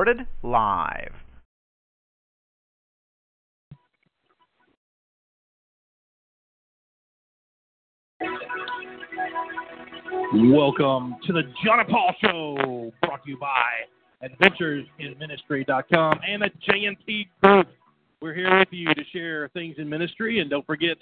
[0.00, 1.12] Recorded live.
[10.32, 13.68] Welcome to the Jon Paul Show, brought to you by
[14.26, 17.68] AdventuresInMinistry.com and the J&P Group.
[18.22, 20.96] We're here with you to share things in ministry, and don't forget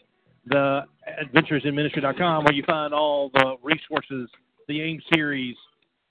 [0.47, 0.81] the
[1.23, 4.29] AdventuresInMinistry.com, where you find all the resources,
[4.67, 5.55] the AIM series,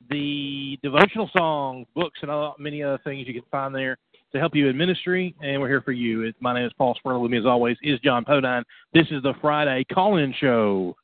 [0.10, 3.98] the devotional songs, books, and all, many other things you can find there
[4.32, 5.36] to help you in ministry.
[5.42, 6.24] And we're here for you.
[6.24, 7.22] It, my name is Paul Spurlow.
[7.22, 8.64] With me, as always, is Jon Podine.
[8.94, 10.96] This is the Friday call-in show.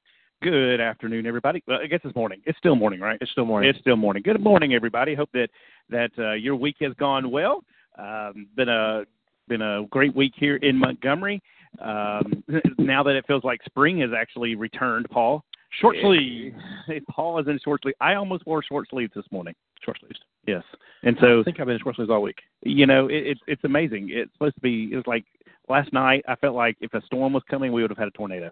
[0.42, 1.64] Good afternoon, everybody.
[1.68, 2.42] Well, I guess it's morning.
[2.46, 3.18] It's still morning, right?
[3.22, 3.70] It's still morning.
[3.70, 4.24] It's still morning.
[4.24, 5.16] Good morning, everybody.
[5.16, 5.48] Hope that
[5.90, 7.64] that uh, your week has gone well.
[7.98, 9.06] Um, been a
[9.48, 11.42] been a great week here in Montgomery.
[11.80, 12.44] Um,
[12.78, 15.46] now that it feels like spring has actually returned, Paul.
[15.80, 16.56] Short sleeves.
[17.10, 17.98] Paul is in short sleeves.
[18.02, 19.56] I almost wore short sleeves this morning.
[19.84, 20.20] Short sleeves.
[20.46, 20.64] Yes,
[21.04, 22.38] and so I think I've been in short sleeves all week.
[22.64, 24.10] You know, it, it's it's amazing.
[24.12, 24.90] It's supposed to be.
[24.92, 25.26] It was like
[25.70, 26.24] last night.
[26.28, 28.52] I felt like if a storm was coming, we would have had a tornado.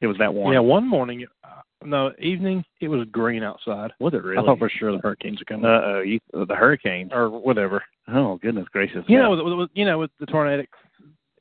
[0.00, 0.52] It was that warm.
[0.52, 3.90] Yeah, one morning, uh, no evening, it was green outside.
[3.98, 4.38] Was it really?
[4.38, 5.64] I thought for sure the hurricanes are coming.
[5.66, 7.10] Uh oh, you the hurricane.
[7.12, 7.82] or whatever.
[8.06, 9.04] Oh goodness gracious.
[9.08, 9.22] You Yeah.
[9.24, 10.68] know, with, with, you know, with the tornadic.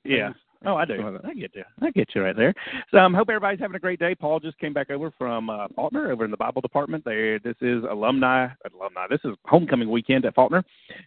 [0.04, 0.30] Yeah.
[0.66, 0.98] Oh, I do.
[0.98, 1.30] Something like that.
[1.30, 1.64] I get you.
[1.82, 2.54] I get you right there.
[2.92, 4.16] So I um, hope everybody's having a great day.
[4.16, 7.06] Paul just came back over from uh, Faulkner over in the Bible department.
[7.06, 8.48] There, this is alumni.
[8.74, 9.06] Alumni.
[9.10, 10.64] This is homecoming weekend at Faulkner,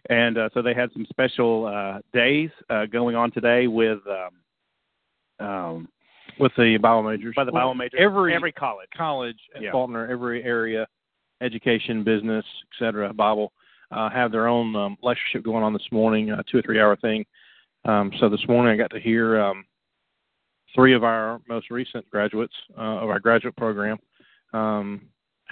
[0.09, 5.45] and uh, so they had some special uh, days uh, going on today with um,
[5.45, 5.87] um,
[6.39, 7.33] with the Bible majors.
[7.35, 7.99] by the Bible majors.
[7.99, 8.89] Every every college.
[8.95, 9.71] college at Yeah.
[9.71, 10.87] Faulkner, every area,
[11.41, 13.51] education, business, etc., Bible,
[13.91, 16.95] uh, have their own um, lectureship going on this morning, a two or three hour
[16.95, 17.25] thing.
[17.85, 19.65] Um, so this morning I got to hear um,
[20.75, 23.97] three of our most recent graduates uh, of our graduate program,
[24.53, 25.01] um,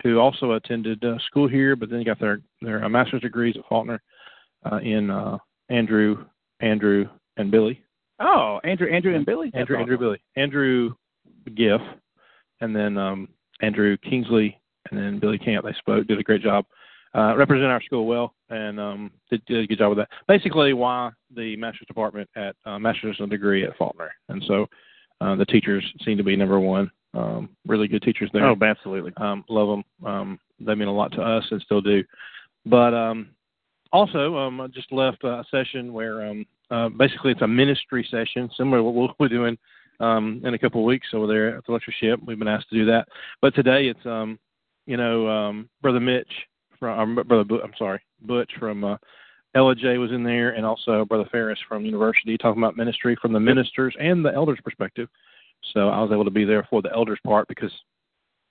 [0.04, 3.66] who also attended uh, school here, but then got their their uh, master's degrees at
[3.68, 4.02] Faulkner
[4.72, 5.38] uh, in uh,
[5.70, 6.26] Andrew,
[6.60, 7.08] Andrew,
[7.38, 7.82] and Billy.
[8.20, 9.52] Oh, Andrew, Andrew, and Billy.
[9.54, 9.98] Andrew, Andrew.
[9.98, 10.94] Billy, Andrew
[11.56, 11.82] Giff,
[12.62, 13.30] and then um,
[13.62, 14.60] Andrew Kingsley,
[14.92, 15.66] and then Billy Camp.
[15.66, 16.66] They spoke, did a great job,
[17.16, 20.10] uh, represent our school well, and um, did, did a good job with that.
[20.28, 24.68] Basically, why the master's department at uh, master's degree at Faulkner, and so
[25.22, 26.92] uh, the teachers seem to be number one.
[27.14, 28.46] Um, really good teachers there.
[28.46, 29.12] Oh, absolutely.
[29.18, 30.08] Um, love them.
[30.08, 32.04] Um, they mean a lot to us and still do.
[32.66, 33.30] But um,
[33.92, 38.50] also, um, I just left a session where um, uh, basically it's a ministry session,
[38.56, 39.58] similar to what we'll be doing
[40.00, 42.20] um, in a couple of weeks over there at the lectureship.
[42.26, 43.08] We've been asked to do that.
[43.42, 44.38] But today it's, um,
[44.86, 46.32] you know, um, Brother Mitch
[46.80, 48.98] from, um, Brother, Bu- I'm sorry, Butch from uh,
[49.56, 53.40] LJ was in there, and also Brother Ferris from university talking about ministry from the
[53.40, 55.10] ministers and the elders' perspective.
[55.74, 57.72] So I was able to be there for the elders part because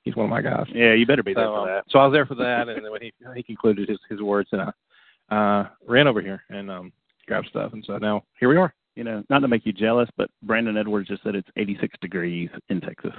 [0.02, 0.66] he's one of my guys.
[0.74, 1.84] Yeah, you better be there So, for um, that.
[1.88, 4.48] so I was there for that, and then when he he concluded his his words,
[4.52, 6.92] and I uh, ran over here and um,
[7.26, 8.74] grabbed stuff, and so now here we are.
[8.96, 12.50] You know, not to make you jealous, but Brandon Edwards just said it's 86 degrees
[12.68, 13.12] in Texas.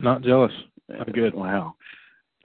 [0.00, 0.52] Not jealous.
[0.88, 1.34] I'm good.
[1.34, 1.74] Wow.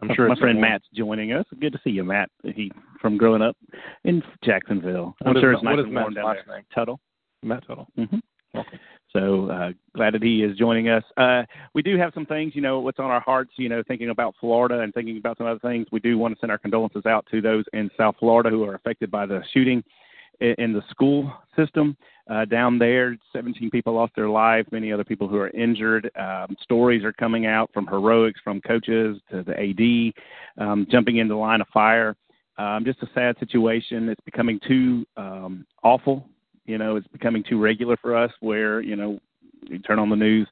[0.01, 0.59] I'm sure my friend.
[0.61, 1.45] Matt's joining us.
[1.59, 2.29] Good to see you, Matt.
[2.43, 2.71] He
[3.01, 3.55] from growing up
[4.03, 5.15] in Jacksonville.
[5.23, 6.55] I'm What is sure Ma- it's nice what is and warm down last there.
[6.57, 6.65] name?
[6.73, 6.99] Tuttle.
[7.43, 7.87] Matt Tuttle.
[7.95, 8.17] hmm
[8.53, 8.79] Welcome.
[9.13, 11.03] So uh, glad that he is joining us.
[11.17, 11.43] Uh,
[11.73, 14.35] we do have some things, you know, what's on our hearts, you know, thinking about
[14.39, 15.87] Florida and thinking about some other things.
[15.91, 18.75] We do want to send our condolences out to those in South Florida who are
[18.75, 19.83] affected by the shooting
[20.39, 21.97] in the school system.
[22.29, 26.11] Uh, down there, 17 people lost their lives, many other people who are injured.
[26.15, 31.33] Um, stories are coming out from heroics, from coaches to the AD, um, jumping into
[31.33, 32.15] the line of fire.
[32.59, 34.09] Um, just a sad situation.
[34.09, 36.27] It's becoming too um, awful.
[36.65, 39.19] You know, it's becoming too regular for us where, you know,
[39.63, 40.47] you turn on the news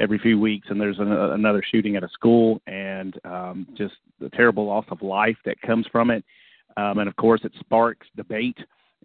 [0.00, 4.30] every few weeks and there's an, another shooting at a school and um, just the
[4.30, 6.24] terrible loss of life that comes from it.
[6.76, 8.56] Um, and of course, it sparks debate,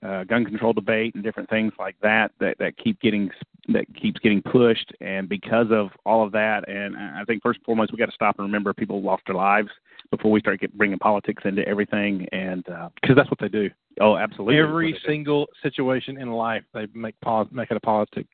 [0.02, 3.30] gun control debate, and different things like that that that keep getting
[3.70, 4.92] that keeps getting pushed.
[5.02, 8.12] And because of all of that, and I think first and foremost, we got to
[8.12, 9.70] stop and remember people lost their lives
[10.12, 12.28] before we start get, bringing politics into everything.
[12.32, 13.70] And uh, Because that's what they do.
[14.00, 15.04] oh, absolutely, Every they do.
[15.08, 18.28] single situation in life, they make poli- make it a politic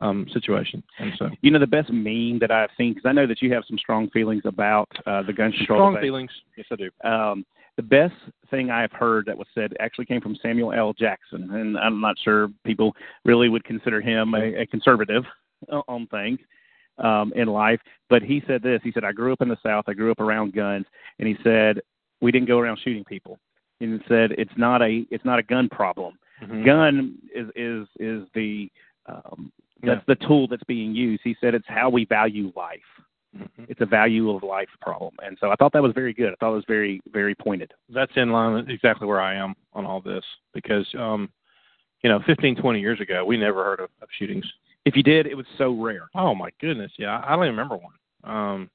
[0.00, 0.82] um, situation.
[1.00, 3.52] And so, You know the best meme that I've seen because I know that you
[3.54, 5.78] have some strong feelings about uh, the gun control.
[5.78, 6.04] strong debate.
[6.06, 6.30] feelings.
[6.56, 6.90] Yes, I do.
[7.02, 7.44] Um,
[7.76, 8.14] the best
[8.50, 10.92] thing I've heard that was said actually came from Samuel L.
[10.92, 12.94] Jackson, and I'm not sure people
[13.24, 15.24] really would consider him a, a conservative
[15.88, 16.38] on things
[16.98, 17.80] um, in life.
[18.08, 19.84] But he said this: he said, "I grew up in the South.
[19.88, 20.86] I grew up around guns,"
[21.18, 21.80] and he said,
[22.20, 23.38] "We didn't go around shooting people."
[23.80, 26.18] And he said, "It's not a it's not a gun problem.
[26.42, 26.64] Mhm.
[26.64, 28.70] Gun is is is the
[29.06, 29.52] um,
[29.82, 30.14] that's Yeah.
[30.14, 32.80] the tool that's being used." He said, "It's how we value life."
[33.36, 33.66] Mhm.
[33.68, 35.14] it's a value of life problem.
[35.22, 36.32] And so I thought that was very good.
[36.32, 37.72] I thought it was very, very pointed.
[37.88, 40.24] That's in line with exactly where I am on all this
[40.54, 41.30] because, um,
[42.02, 44.44] you know, 15, 20 years ago, we never heard of, of shootings.
[44.84, 46.08] If you did, it was so rare.
[46.14, 47.94] Oh my goodness, yeah, I don't even remember one.
[48.24, 48.70] Um,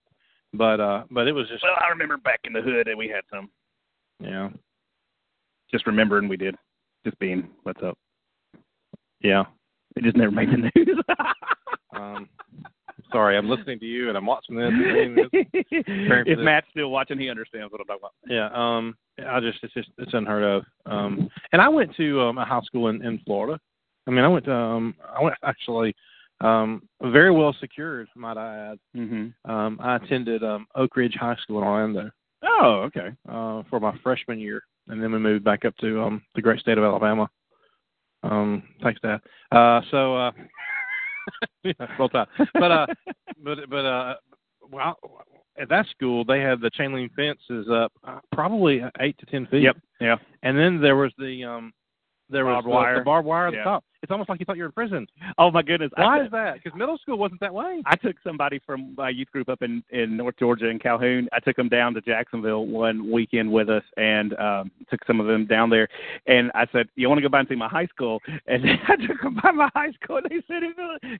[0.54, 3.08] but uh, but it was just Well, I remember back in the hood and we
[3.08, 3.50] had some.
[4.20, 4.50] yeah,
[5.72, 6.56] Just remembering we did.
[7.06, 7.98] Just being, what's up?
[9.22, 9.44] yeah.
[9.96, 10.98] It just never made the news.
[11.94, 12.30] Um,
[13.12, 14.72] sorry, I'm listening to you and I'm watching this.
[15.34, 15.66] This.
[15.72, 16.40] if.
[16.40, 18.14] Matt's still watching, he understands what I'm talking about.
[18.28, 18.96] Yeah, um,
[19.28, 20.64] I just it's just it's unheard of.
[20.86, 23.60] Um, and I went to um, a high school in in Florida.
[24.08, 25.96] I mean, I went to um, I went actually
[26.42, 28.80] um, very well secured, might I add.
[28.96, 29.52] Mm-hmm.
[29.52, 32.10] Um, I attended um, Oak Ridge High School in Orlando
[32.44, 33.10] Oh, okay.
[33.30, 36.60] uh, for my freshman year, and then we moved back up to um, the great
[36.60, 37.30] state of Alabama.
[38.24, 39.20] Um, thanks, Dad.
[39.52, 40.32] Uh, so, uh,
[41.64, 42.28] yeah, roll tide.
[42.54, 42.88] But uh,
[43.44, 44.16] but but uh,
[44.72, 44.98] well,
[45.60, 49.46] at that school they had the chain link fences up uh, probably eight to ten
[49.48, 49.64] feet.
[49.64, 49.78] Yep.
[50.00, 50.16] Yeah.
[50.44, 51.74] And then there was the um,
[52.32, 53.00] there was Barbed wire.
[53.00, 53.60] the barbed wire at Yeah.
[53.60, 53.84] the top.
[54.04, 55.06] It's almost like you thought you were in prison.
[55.38, 55.92] Oh my goodness.
[55.96, 56.56] Why took- is that?
[56.56, 57.84] Because middle school wasn't that way.
[57.86, 61.30] I took somebody from my youth group up in in North Georgia in Calhoun.
[61.32, 65.28] I took them down to Jacksonville one weekend with us, and um, took some of
[65.28, 65.88] them down there.
[66.26, 68.96] And I said, "You want to go by and see my high school?" And I
[68.96, 70.64] took them by my high school, and they said,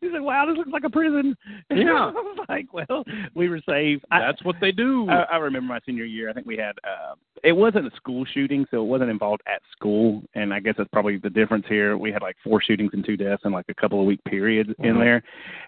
[0.02, 1.38] "He said, wow, this looks like a prison."
[1.70, 2.08] Yeah.
[2.08, 3.04] I was like, "Well,
[3.36, 5.08] we were safe." I, That's what they do.
[5.08, 6.32] I, I remember my senior year.
[6.32, 6.74] I think we had.
[6.84, 10.22] Uh, it wasn't a school shooting, so it wasn't involved at school.
[10.36, 11.98] And I guess that's probably the difference here.
[11.98, 14.70] We had like four shootings and two deaths in like a couple of week periods
[14.80, 15.00] in Mhm.
[15.00, 15.24] there.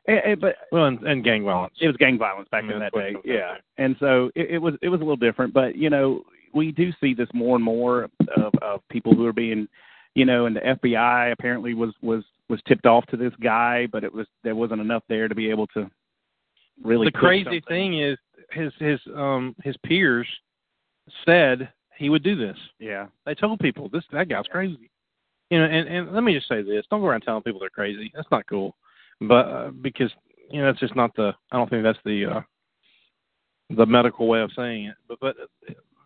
[0.08, 1.74] And, and, but well, and, and gang violence.
[1.82, 3.16] it was gang violence back mean, in that day.
[3.26, 5.54] Yeah, and so it, it was it was a little different.
[5.54, 6.24] But you know,
[6.54, 8.04] we do see this more and more
[8.38, 9.68] of, of people who are being,
[10.16, 14.04] you know, and the FBI apparently was was was tipped off to this guy, but
[14.04, 15.90] it was there wasn't enough there to be able to
[16.84, 17.08] really.
[17.08, 17.62] the crazy something.
[17.68, 18.18] thing is
[18.52, 20.28] his his um his peers
[21.26, 22.58] said he would do this.
[22.80, 23.08] Yeah.
[23.26, 24.90] They told people this that guy's crazy.
[25.50, 27.70] You know, and and let me just say this: don't go around telling people they're
[27.70, 28.12] crazy.
[28.16, 28.76] That's not cool.
[29.22, 30.12] But uh, because
[30.50, 31.34] you know, that's just not the.
[31.52, 32.42] I don't think that's the uh
[33.76, 34.96] the medical way of saying it.
[35.08, 35.36] But but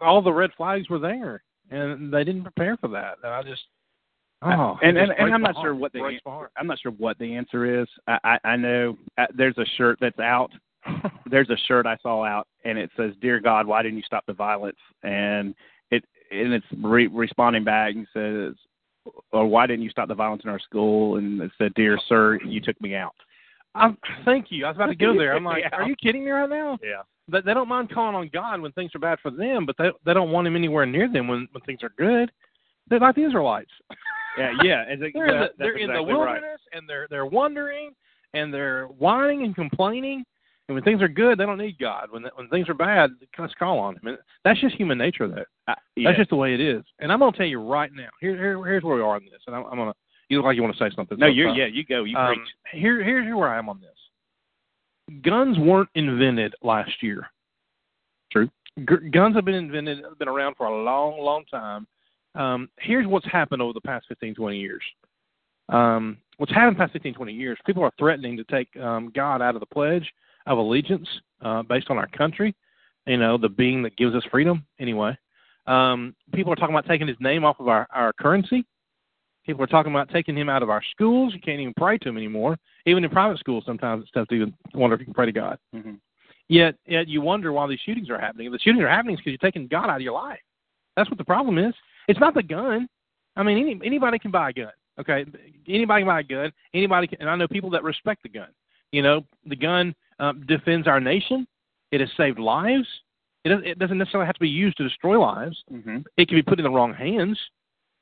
[0.02, 3.18] all the red flags were there, and they didn't prepare for that.
[3.24, 3.64] And I just.
[4.44, 5.66] Oh, and and, and I'm not heart.
[5.66, 6.52] sure what the Breaks my answer, heart.
[6.58, 7.88] I'm not sure what the answer is.
[8.08, 10.52] I I, I know uh, there's a shirt that's out.
[11.30, 14.26] there's a shirt I saw out, and it says, "Dear God, why didn't you stop
[14.26, 15.54] the violence?" And
[15.92, 18.56] it and it's re- responding back and says,
[19.32, 22.40] "Or why didn't you stop the violence in our school?" And it said, "Dear Sir,
[22.46, 23.16] you took me out."
[23.76, 23.96] I'm,
[24.26, 24.66] thank you.
[24.66, 25.36] I was about to go there.
[25.36, 25.78] I'm like, Yeah.
[25.78, 26.80] are you kidding me right now?
[26.82, 27.04] Yeah.
[27.28, 29.90] They, they don't mind calling on God when things are bad for them, but they
[30.06, 32.32] they don't want Him anywhere near them when when things are good.
[32.90, 33.72] They're like the Israelites.
[34.38, 34.84] Yeah, yeah.
[34.88, 36.20] It's a- They're in the, they're in the exactly right.
[36.34, 37.90] wilderness and they're they're wandering
[38.36, 40.24] and they're whining and complaining.
[40.68, 42.08] And when things are good, they don't need God.
[42.12, 44.08] When when things are bad, let's call on Him.
[44.08, 45.46] And that's just human nature, though.
[45.68, 46.10] Uh, yeah.
[46.10, 46.84] That's just the way it is.
[47.00, 48.10] And I'm gonna tell you right now.
[48.20, 49.42] Here, here here's where we are on this.
[49.48, 49.94] And I'm, I'm gonna.
[50.30, 51.18] You look like you want to say something.
[51.18, 51.58] no, so you stop.
[51.58, 52.48] yeah, you go, you Um, preach.
[52.74, 55.22] here, here's where I am on this.
[55.24, 57.28] Guns weren't invented last year.
[58.32, 58.50] True.
[58.78, 61.88] G- guns have been invented, been around for a long, long time.
[62.36, 64.84] Um, here's what's happened over the past 15, 20 years.
[65.70, 69.42] Um, what's happened the past 15, 20 years, people are threatening to take um, God
[69.42, 70.12] out of the pledge
[70.48, 71.08] of allegiance
[71.42, 72.56] uh, based on our country,
[73.06, 75.18] you know, the being that gives us freedom, anyway.
[75.68, 78.66] Um, people are talking about taking his name off of our, our currency.
[79.46, 81.34] People are talking about taking him out of our schools.
[81.34, 82.58] You can't even pray to him anymore.
[82.86, 85.32] Even in private schools, sometimes it's tough to even wonder if you can pray to
[85.32, 85.58] God.
[85.74, 85.94] hmm
[86.50, 88.50] Yet, yet you wonder why these shootings are happening.
[88.50, 90.40] The shootings are happening because you're taking God out of your life.
[90.96, 91.74] That's what the problem is.
[92.08, 92.88] It's not the gun.
[93.36, 94.72] I mean, any, anybody can buy a gun.
[95.00, 95.26] Okay,
[95.68, 96.52] anybody can buy a gun.
[96.74, 98.48] Anybody can, and I know people that respect the gun.
[98.94, 101.48] You know, the gun um, defends our nation.
[101.92, 102.88] It has saved lives.
[103.44, 105.58] It doesn't, it doesn't necessarily have to be used to destroy lives.
[105.70, 107.40] hmm It can be put in the wrong hands,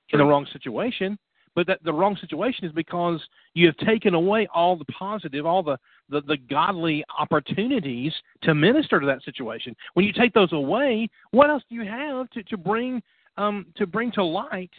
[0.10, 1.18] in the wrong situation.
[1.56, 3.22] But that the wrong situation is because
[3.54, 5.78] you have taken away all the positive, all the,
[6.10, 9.74] the, the godly opportunities to minister to that situation.
[9.94, 13.02] When you take those away, what else do you have to, to bring
[13.38, 14.72] um, to bring to light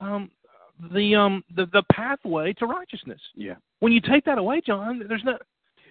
[0.00, 0.30] um,
[0.92, 3.20] the um the the pathway to righteousness.
[3.34, 3.54] Yeah.
[3.80, 5.38] When you take that away, Jon, there's no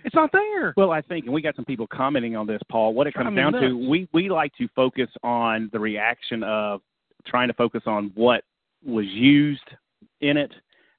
[0.03, 0.73] it's not there.
[0.77, 2.93] Well, I think, and we got some people commenting on this, Paul.
[2.93, 6.43] What it comes Driving down me to, we we like to focus on the reaction
[6.43, 6.81] of
[7.25, 8.43] trying to focus on what
[8.85, 9.69] was used
[10.21, 10.51] in it.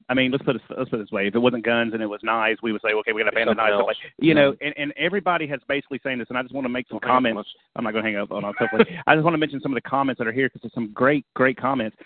[0.08, 2.02] I mean, let's put it let's put it this way: if it wasn't guns and
[2.02, 3.74] it was knives, we would say, okay, we got to ban the knives.
[3.74, 3.96] else.
[4.18, 6.88] You know, and, and everybody has basically saying this, and I just want to make
[6.88, 7.36] some Okay, comments.
[7.36, 8.84] let's- I'm not going to hang up on on hopefully.
[9.06, 10.90] I just want to mention some of the comments that are here because there's some
[10.92, 11.96] great, great comments.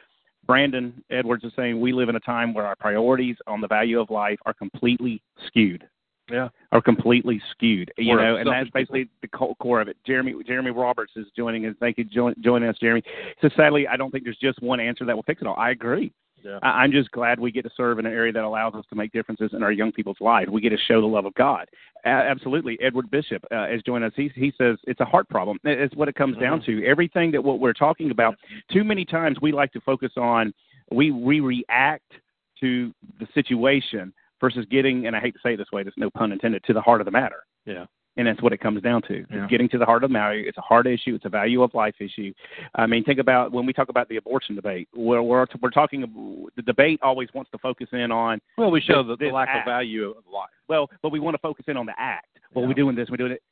[0.47, 3.99] Brandon Edwards is saying we live in a time where our priorities on the value
[3.99, 5.89] of life are completely skewed.
[6.31, 6.49] Yeah.
[6.73, 7.93] Are completely skewed.
[7.99, 9.97] You know, and that's basically the co- core of it.
[10.07, 11.75] Jeremy Jeremy Roberts is joining us.
[11.81, 13.03] Thank you join, joining us, Jeremy.
[13.43, 15.57] So sadly, I don't think there's just one answer that will fix it all.
[15.57, 16.13] I agree.
[16.43, 16.59] Yeah.
[16.63, 18.97] I- I'm just glad we get to serve in an area that allows us to
[18.97, 20.51] make differences in our young people's lives.
[20.51, 21.69] We get to show the love of God.
[22.05, 22.79] A- absolutely.
[22.83, 24.13] Edward Bishop uh, is joining us.
[24.17, 25.59] He, he says it's a heart problem.
[25.65, 26.81] It's what it comes down Mm-hmm.
[26.81, 26.87] to.
[26.87, 28.37] Everything that what we're talking about,
[28.73, 30.53] too many times we like to focus on,
[30.91, 32.13] we, we react
[32.61, 34.13] to the situation
[34.45, 36.73] versus getting, and I hate to say it this way, there's no pun intended, to
[36.73, 37.41] the heart of the matter.
[37.65, 37.87] Yeah.
[38.17, 39.15] And that's what it comes down to.
[39.29, 39.43] Yeah.
[39.43, 40.35] It's getting to the heart of the matter.
[40.35, 41.15] It's a hard issue.
[41.17, 42.33] It's a value of life issue.
[42.77, 44.87] I mean, think about when we talk about the abortion debate.
[44.95, 46.49] We're we're, we're talking.
[46.57, 49.67] The debate always wants to focus in on Well, we show the, the lack act.
[49.67, 50.51] of value of life.
[50.69, 52.29] well, but we want to focus in on the act.
[52.55, 52.69] Well, Yeah.
[52.69, 53.09] we're doing this.
[53.11, 53.43] We're doing it.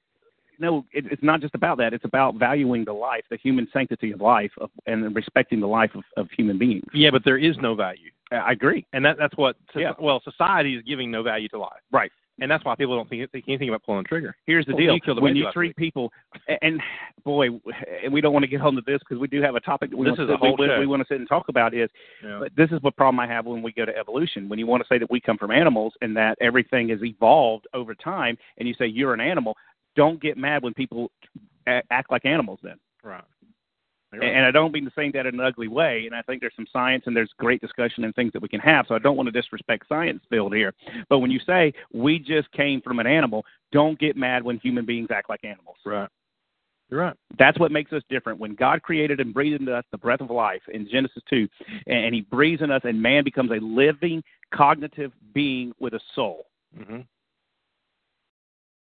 [0.58, 1.92] No, it, it's not just about that.
[1.92, 5.90] It's about valuing the life, the human sanctity of life, of, and respecting the life
[5.94, 6.84] of, of human beings.
[6.94, 8.86] Yeah, but there is no value, I agree.
[8.92, 9.56] and that that's what.
[9.74, 9.92] Yeah.
[10.00, 12.10] Well, society is giving no value to life, Right.
[12.40, 14.34] and that's why people don't think think anything about pulling the trigger.
[14.46, 16.12] Here's the Well, deal: you a when you treat people,
[16.62, 16.80] and,
[17.24, 17.48] boy,
[18.02, 19.96] and we don't want to get onto this because we do have a topic that
[19.96, 21.74] we This want is to a whole we, we want to sit and talk about
[21.74, 21.90] is
[22.24, 22.38] Yeah.
[22.40, 24.48] But this is what problem I have when we go to evolution.
[24.48, 27.66] When you want to say that we come from animals and that everything has evolved
[27.74, 29.56] over time, and you say you're an animal,
[29.96, 31.10] don't get mad when people
[31.66, 32.60] act like animals.
[32.62, 33.24] Then, right.
[34.12, 36.04] and, and I don't mean to say that in an ugly way.
[36.06, 38.60] And I think there's some science and there's great discussion and things that we can
[38.60, 38.86] have.
[38.88, 40.74] So I don't want to disrespect science field here.
[41.08, 44.84] But when you say we just came from an animal, don't get mad when human
[44.84, 45.76] beings act like animals.
[45.84, 46.08] Right.
[46.92, 47.16] You're right.
[47.38, 48.38] That's what makes us different.
[48.38, 51.48] When God created and breathed into us the breath of life in Genesis 2,
[51.86, 54.22] and He breathes in us, and man becomes a living,
[54.52, 56.44] cognitive being with a soul,
[56.76, 57.00] hmm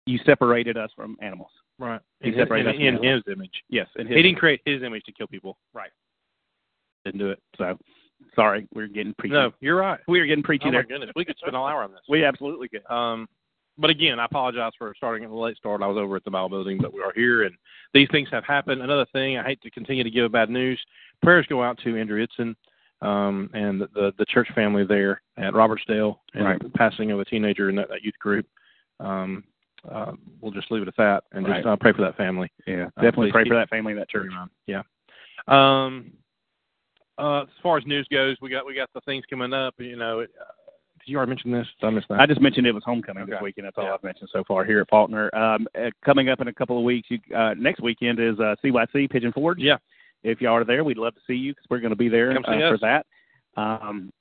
[0.06, 1.50] you separated us from animals.
[1.80, 2.00] Right.
[2.22, 3.64] He In, separated us in, from in his image.
[3.70, 5.58] Yes, and He didn't create his image to kill people.
[5.74, 5.90] Right.
[7.04, 7.40] Didn't do it.
[7.58, 7.78] So,
[8.36, 9.34] sorry, we're getting preachy.
[9.34, 10.00] No, you're right.
[10.08, 12.02] we are getting preachy Oh my goodness, we could spend all hour on this.
[12.10, 12.86] We absolutely could.
[12.90, 13.28] Um,
[13.78, 15.82] but again, I apologize for starting at a late start.
[15.82, 17.54] I was over at the Bible building, but we are here, and
[17.94, 18.82] these things have happened.
[18.82, 20.80] Another thing, I hate to continue to give bad news.
[21.22, 22.56] Prayers go out to Andrew Itzen
[23.02, 26.64] um, and the, the the church family there at Robertsdale, and Right.
[26.64, 28.46] the passing of a teenager in that, that youth group.
[29.02, 29.44] Um,
[29.92, 30.12] uh,
[30.42, 31.58] we'll just leave it at that, and Right.
[31.58, 32.52] just uh, pray for that family.
[32.68, 34.32] Yeah, definitely pray for that family and that church.
[34.68, 34.82] Yeah.
[35.48, 36.12] Um,
[37.18, 39.76] uh, as far as news goes, we got we got the things coming up.
[39.78, 40.46] You know, it, uh,
[41.00, 41.68] did you already mention this?
[41.82, 42.20] I miss that?
[42.20, 43.66] I just mentioned it was homecoming this weekend.
[43.68, 43.94] That's all Yeah.
[43.94, 45.30] I've mentioned so far here at Faulkner.
[45.36, 48.56] Um, uh, coming up in a couple of weeks, you, uh, next weekend is uh,
[48.64, 49.60] CYC Pigeon Forge.
[49.60, 49.78] yeah.
[50.24, 52.32] If y'all are there, we'd love to see you because we're going to be there
[52.32, 53.06] uh, for that.
[53.56, 54.12] Um,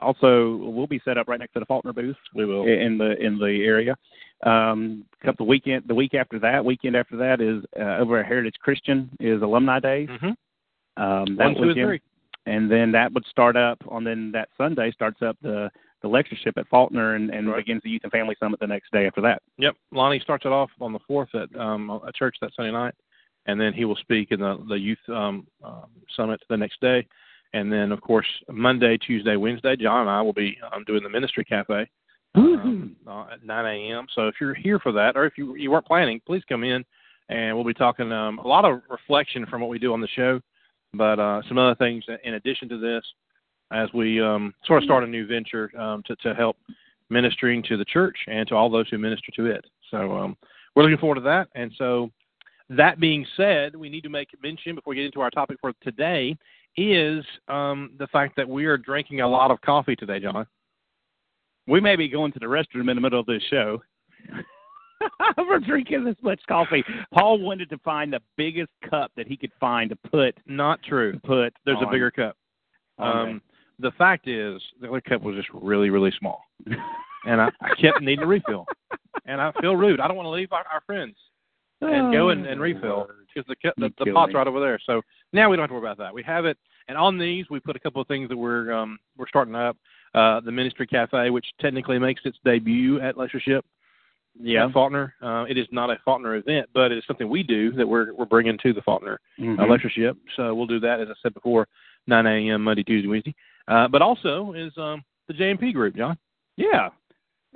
[0.00, 2.66] also, we'll be set up right next to the Faulkner booth We will.
[2.66, 3.96] in the in the area.
[4.44, 8.56] Um, couple weekend, the week after that, weekend after that is uh, over at Heritage
[8.60, 10.08] Christian is Alumni Days.
[10.10, 11.02] Mm-hmm.
[11.02, 11.86] Um, that One, two, and weekend.
[11.88, 12.00] three.
[12.46, 15.70] and then that would start up on then that Sunday starts up the
[16.02, 17.64] the lectureship at Faulkner and, and Right.
[17.64, 19.40] begins the youth and family summit the next day after that.
[19.56, 19.74] Yep.
[19.92, 22.94] Lonnie starts it off on the fourth at um, a church that Sunday night,
[23.46, 27.06] and then he will speak in the the youth um, um, summit the next day,
[27.52, 31.08] and then of course Monday, Tuesday, Wednesday, Jon and I will be um, doing the
[31.08, 31.88] ministry cafe
[32.34, 34.06] um, uh, at 9 a.m.
[34.14, 36.84] So if you're here for that, or if you you weren't planning, please come in,
[37.28, 40.08] and we'll be talking um, a lot of reflection from what we do on the
[40.08, 40.40] show,
[40.94, 43.04] but uh, some other things in addition to this,
[43.72, 46.56] as we um, sort of start a new venture um, to to help
[47.08, 49.64] ministering to the church and to all those who minister to it.
[49.90, 50.36] So um,
[50.74, 51.48] we're looking forward to that.
[51.54, 52.10] And so
[52.70, 55.72] that being said, we need to make mention before we get into our topic for
[55.82, 56.36] today
[56.76, 60.46] is um, the fact that we are drinking a lot of coffee today, Jon.
[61.66, 63.82] We may be going to the restroom in the middle of this show.
[65.38, 66.84] We're drinking this much coffee.
[67.12, 71.18] Paul wanted to find the biggest cup that he could find to put Not true.
[71.24, 71.52] put.
[71.64, 72.36] There's a bigger cup.
[72.98, 73.42] Um,
[73.78, 76.40] the fact is, the other cup was just really, really small,
[77.26, 78.66] and I, I kept needing a refill.
[79.26, 80.00] And I feel rude.
[80.00, 81.16] I don't want to leave our, our friends
[81.80, 84.78] and go and, and refill because the, the the pot's right over there.
[84.86, 85.02] So
[85.32, 86.14] now we don't have to worry about that.
[86.14, 86.56] We have it,
[86.88, 89.76] and on these we put a couple of things that we're um, we're starting up.
[90.14, 93.64] Uh, the Ministry Cafe, which technically makes its debut at lectureship.
[94.38, 94.66] Yeah.
[94.66, 95.14] at Faulkner.
[95.22, 98.12] Uh, it is not a Faulkner event, but it is something we do that we're
[98.14, 99.58] we're bringing to the Faulkner Mhm.
[99.58, 100.16] uh, lectureship.
[100.36, 101.66] So we'll do that, as I said before,
[102.06, 102.62] 9 a.m.
[102.64, 103.34] Monday, Tuesday, Wednesday.
[103.68, 106.18] uh, but also is um, the J&P group, Jon.
[106.58, 106.90] Yeah,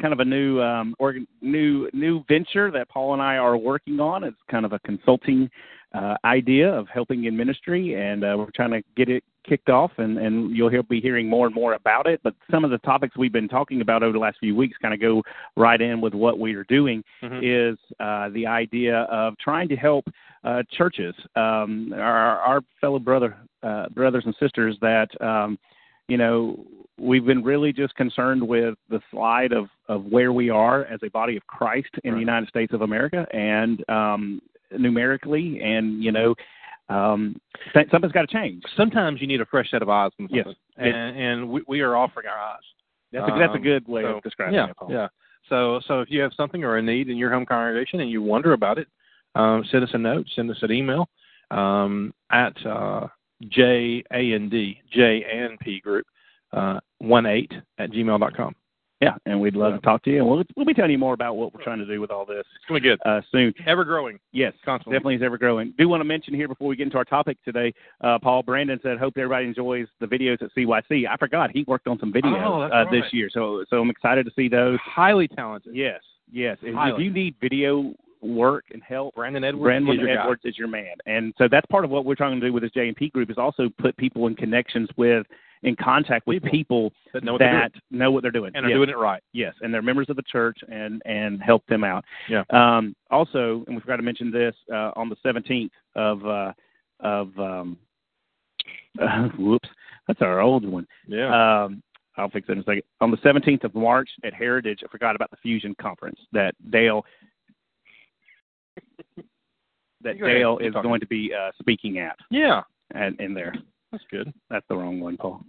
[0.00, 4.00] kind of a new um, organ, new new venture that Paul and I are working
[4.00, 4.24] on.
[4.24, 5.50] It's kind of a consulting
[5.94, 9.90] uh, idea of helping in ministry, and uh, we're trying to get it kicked off,
[9.98, 12.20] and, and you'll hear, be hearing more and more about it.
[12.22, 14.94] But some of the topics we've been talking about over the last few weeks kind
[14.94, 15.22] of go
[15.56, 17.02] right in with what we are doing.
[17.22, 17.72] Mhm.
[17.72, 20.04] Is uh, the idea of trying to help
[20.44, 25.58] uh, churches, um, our, our fellow brother uh, brothers and sisters that um,
[26.10, 26.64] you know
[26.98, 31.10] we've been really just concerned with the slide of of where we are as a
[31.10, 34.40] body of Christ in the United States of America, and um,
[34.76, 36.34] numerically, and you know.
[36.88, 37.36] Um,
[37.72, 38.64] th- something's got to change.
[38.76, 40.48] Sometimes you need a fresh set of eyes on Yes.
[40.76, 42.66] and, and we, we are offering our eyes.
[43.12, 44.76] That's a, that's a Um, good way so, of describing yeah, it.
[44.76, 44.88] Paul.
[44.90, 45.06] Yeah.
[45.48, 48.22] So so if you have something or a need in your home congregation and you
[48.22, 48.88] wonder about it,
[49.36, 51.08] um, send us a note, send us an email
[51.52, 53.06] um, at uh,
[53.48, 56.06] J A N D J and P group
[56.52, 58.54] uh, one eight at gmail dot com.
[59.00, 60.18] Yeah, and we'd love to talk to you.
[60.18, 62.26] And we'll we'll be telling you more about what we're trying to do with all
[62.26, 62.98] this It's gonna be good.
[63.06, 63.54] uh, soon.
[63.66, 64.94] Ever growing, Yes, constantly.
[64.94, 65.72] definitely is ever growing.
[65.78, 68.78] Do want to mention here before we get into our topic today, uh, Paul Brandon
[68.82, 72.44] said, "Hope everybody enjoys the videos at CYC." I forgot he worked on some videos
[72.44, 74.78] Oh, uh, this year, so so I'm excited to see those.
[74.80, 75.74] Highly talented.
[75.74, 76.58] Yes, yes.
[76.60, 79.64] If, if you need video work and help, Brandon Edwards.
[79.64, 80.22] Brandon is guy.
[80.22, 82.62] Edwards is your man, and so that's part of what we're trying to do with
[82.62, 85.26] this J and P group is also put people in connections with,
[85.62, 88.64] in contact with People people, that know what they're that know what they're doing and
[88.64, 88.76] are Yes.
[88.76, 89.22] doing it right.
[89.32, 92.04] Yes, and they're members of the church and and help them out.
[92.28, 92.44] Yeah.
[92.50, 96.52] Um, also, and we forgot to mention this uh, on the 17th of uh,
[97.00, 97.78] of um,
[99.00, 99.68] uh, whoops,
[100.06, 100.86] that's our old one.
[101.06, 101.64] Yeah.
[101.64, 101.82] Um,
[102.16, 102.82] I'll fix it in a second.
[103.00, 107.04] On the 17th of March at Heritage, I forgot about the Fusion Conference that Dale
[110.02, 110.26] that Go.
[110.26, 112.62] Dale is going to be uh, speaking at yeah.
[112.94, 113.54] and in there.
[113.92, 114.32] That's good.
[114.48, 115.42] That's the wrong one, Paul.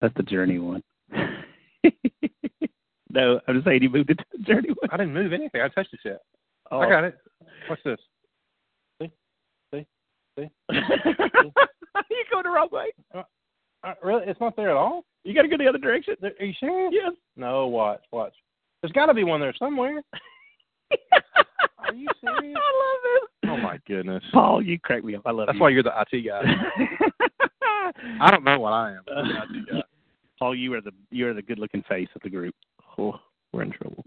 [0.00, 0.82] That's the Journey one.
[3.10, 4.90] no, I'm just saying he moved it to the Journey one.
[4.92, 5.60] I didn't move anything.
[5.60, 6.20] I touched it yet.
[6.70, 6.78] Oh.
[6.78, 7.18] I got it.
[7.68, 7.98] What's this?
[9.02, 9.10] See?
[9.74, 9.86] See?
[10.38, 10.48] See?
[10.70, 12.92] you going the wrong way.
[13.14, 14.24] Uh, really?
[14.26, 15.04] It's not there at all?
[15.24, 16.14] You got to go the other direction.
[16.22, 16.92] Are you serious?
[16.92, 17.12] Yes.
[17.36, 18.34] No, watch, watch.
[18.82, 20.02] There's got to be one there somewhere.
[21.78, 22.56] Are you serious?
[22.56, 23.50] I love this.
[23.50, 24.22] Oh my goodness.
[24.32, 25.22] Paul, you crack me up.
[25.26, 25.46] I love it.
[25.46, 25.62] That's you.
[25.62, 26.42] why you're the IT guy.
[28.20, 29.02] I don't know what I am.
[29.16, 29.82] I'm the IT guy.
[30.38, 32.54] Paul, you are the you are the good looking face of the group.
[32.98, 33.18] Oh,
[33.52, 34.04] we're in trouble.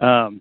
[0.00, 0.40] Um,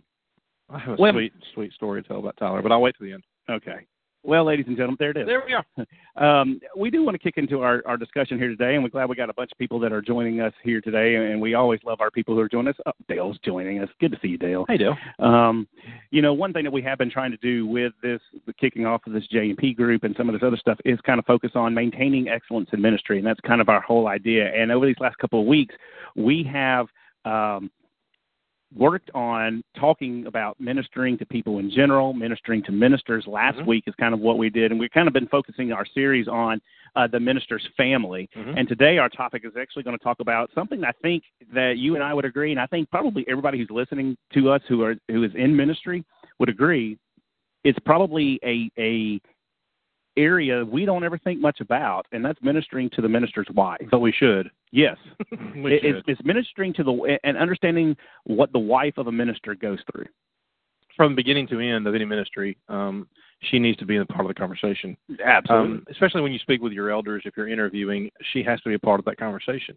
[0.69, 3.07] I have a Well- sweet, sweet story to tell about Tyler, but I'll wait till
[3.07, 3.23] the end.
[3.49, 3.85] okay.
[4.25, 5.27] Well, ladies and gentlemen, there it is.
[5.27, 5.65] There we are.
[6.15, 9.09] Um, we do want to kick into our, our discussion here today, and we're glad
[9.09, 11.15] we got a bunch of people that are joining us here today.
[11.15, 12.75] And we always love our people who are joining us.
[12.85, 13.89] Oh, Dale's joining us.
[13.99, 14.63] Good to see you, Dale.
[14.69, 14.95] Hey, Dale.
[15.19, 15.67] Um,
[16.11, 18.85] you know, one thing that we have been trying to do with this, the kicking
[18.85, 21.19] off of this J and P group and some of this other stuff is kind
[21.19, 24.53] of focus on maintaining excellence in ministry, and that's kind of our whole idea.
[24.55, 25.75] And over these last couple of weeks,
[26.15, 26.87] we have
[27.25, 27.69] um,
[28.73, 33.25] worked on talking about ministering to people in general, ministering to ministers.
[33.27, 33.65] Last Mhm.
[33.67, 36.27] week is kind of what we did, and we've kind of been focusing our series
[36.27, 36.61] on
[36.95, 38.29] uh, the minister's family.
[38.33, 38.53] Mhm.
[38.55, 41.95] And today our topic is actually going to talk about something I think that you
[41.95, 44.95] and I would agree, and I think probably everybody who's listening to us who are
[45.09, 46.05] who is in ministry
[46.39, 46.97] would agree.
[47.65, 49.19] It's probably a a
[50.17, 53.81] area we don't ever think much about, and that's ministering to the minister's wife.
[53.91, 54.49] But we should.
[54.71, 54.97] Yes,
[55.55, 55.95] we It- should.
[55.97, 60.05] it's, it's ministering to the and understanding what the wife of a minister goes through.
[60.95, 63.07] From beginning to end of any ministry, um,
[63.41, 64.95] she needs to be a part of the conversation.
[65.23, 65.73] Absolutely.
[65.79, 68.75] Um, especially when you speak with your elders, if you're interviewing, she has to be
[68.75, 69.75] a part of that conversation.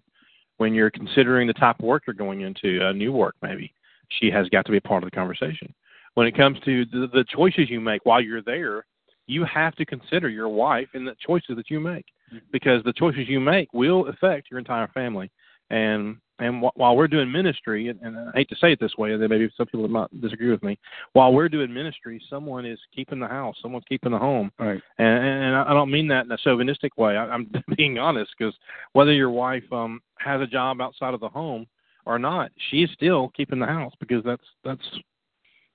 [0.59, 3.72] When you're considering the type of work you're going into, uh, new work maybe,
[4.20, 5.74] she has got to be a part of the conversation.
[6.14, 8.87] When it comes to the, the choices you make while you're there,
[9.29, 12.07] you have to consider your wife and the choices that you make,
[12.51, 15.31] because the choices you make will affect your entire family.
[15.71, 18.97] And and wh- while we're doing ministry, and, and I hate to say it this
[18.97, 20.79] way, and maybe some people might disagree with me.
[21.12, 24.81] While we're doing ministry, someone is keeping the house, someone's keeping the home, right.
[24.99, 27.17] and, and I don't mean that in a chauvinistic way.
[27.17, 28.55] I, I'm being honest because
[28.93, 31.67] whether your wife um, has a job outside of the home
[32.07, 34.88] or not, she's still keeping the house because that's that's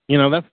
[0.08, 0.48] you know that's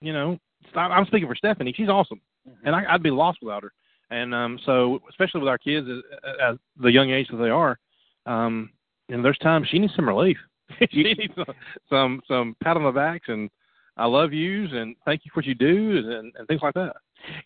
[0.00, 0.38] you know
[0.74, 1.74] I'm speaking for Stephanie.
[1.76, 2.20] She's awesome,
[2.64, 3.72] and I, I'd be lost without her.
[4.10, 7.78] And um, so, especially with our kids at, at the young age that they are,
[8.26, 8.70] um,
[9.08, 10.36] and there's times she needs some relief.
[10.90, 11.54] she needs some,
[11.88, 13.50] some some pat on the backs and
[13.96, 16.96] I love yous and thank you for what you do and, and things like that.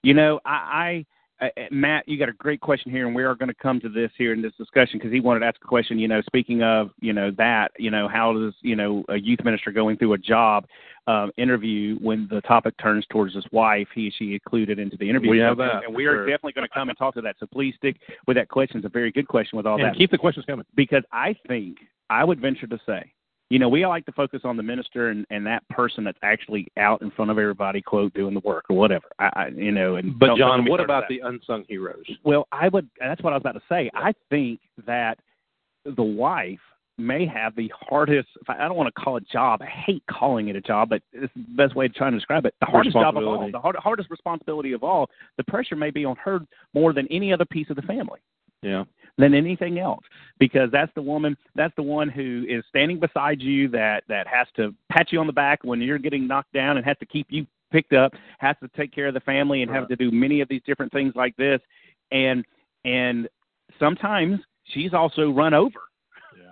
[0.03, 1.05] You know, I,
[1.41, 3.89] uh, Matt, you got a great question here, and we are going to come to
[3.89, 5.99] this here in this discussion because he wanted to ask a question.
[5.99, 9.41] You know, speaking of you know that, you know, how does you know a youth
[9.45, 10.67] minister going through a job
[11.07, 15.31] um, interview when the topic turns towards his wife, he she included into the interview.
[15.31, 16.27] We have that, and we are sure.
[16.27, 17.37] definitely going to come and talk to that.
[17.39, 17.97] So please stick
[18.27, 18.79] with that question.
[18.79, 20.65] It's a very good question with all and that keep the questions coming.
[20.75, 21.79] because I think
[22.11, 23.13] I would venture to say,
[23.49, 26.19] you know, we all like to focus on the minister and, and that person that's
[26.23, 29.07] actually out in front of everybody, quote, doing the work or whatever.
[29.19, 32.05] I, I you know, and But Jon, what about the unsung heroes?
[32.25, 32.89] Well, I would.
[32.99, 33.91] That's what I was about to say.
[33.95, 35.19] I think that
[35.85, 36.59] the wife
[36.99, 38.29] may have the hardest.
[38.41, 39.63] if I I don't want to call it job.
[39.63, 42.47] I hate calling it a job, but it's the best way to try and describe
[42.47, 42.55] it.
[42.61, 45.09] The hardest job of all, the hard, hardest responsibility of all.
[45.37, 46.41] The pressure may be on her
[46.75, 48.21] more than any other piece of the family
[48.63, 48.85] Yeah.
[49.19, 50.05] than anything else
[50.39, 54.47] because that's the woman that's the one who is standing beside you that that has
[54.57, 57.27] to pat you on the back when you're getting knocked down and has to keep
[57.31, 60.41] you picked up has to take care of the family and have to do many
[60.41, 61.61] of these different things like this.
[62.11, 62.45] And
[62.85, 63.29] and
[63.79, 65.81] sometimes she's also run over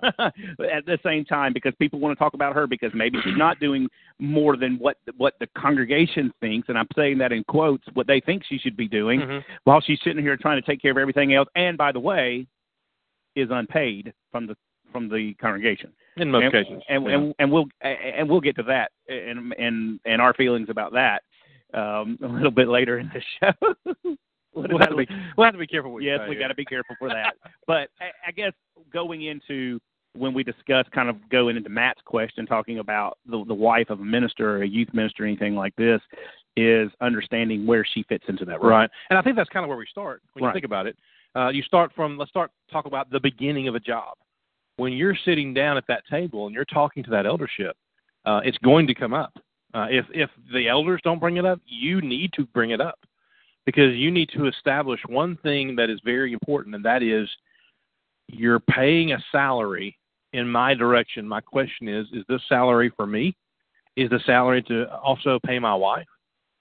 [0.19, 3.59] at the same time because people want to talk about her because maybe she's not
[3.61, 3.88] doing
[4.19, 8.21] more than what what the congregation thinks and I'm saying that in quotes what they
[8.21, 9.45] think she should be doing Mhm.
[9.64, 12.47] while she's sitting here trying to take care of everything else, and by the way,
[13.37, 14.57] is unpaid from the
[14.93, 15.93] from the congregation.
[16.17, 16.83] In most and, cases.
[16.88, 17.11] and, yeah.
[17.14, 21.23] and and we'll and we'll get to that and and and our feelings about that
[21.75, 24.14] um, a little bit later in the show.
[24.57, 26.01] We'll have, to be, we'll have to be careful.
[26.01, 27.35] Yes, we got to be careful for that.
[27.67, 28.53] but I, I guess
[28.93, 29.81] going into
[30.16, 34.00] when we discuss kind of going into Matt's question, talking about the, the wife of
[34.00, 36.00] a minister or a youth minister, or anything like this,
[36.57, 38.70] is understanding where she fits into that role.
[38.70, 38.90] Right.
[39.11, 40.50] And I think that's kind of where we start when Right.
[40.50, 40.96] you think about it.
[41.37, 44.14] Uh, you start from, let's start talk about the beginning of a job.
[44.77, 47.77] When you're sitting down at that table and you're talking to that eldership,
[48.24, 49.33] uh, it's going to come up.
[49.74, 53.00] Uh, if, if the elders don't bring it up, you need to bring it up
[53.66, 57.29] because you need to establish one thing that is very important, and that is
[58.29, 59.98] you're paying a salary
[60.35, 61.27] in my direction.
[61.27, 63.37] My question is, is this salary for me?
[63.97, 66.07] Is the salary to also pay my wife?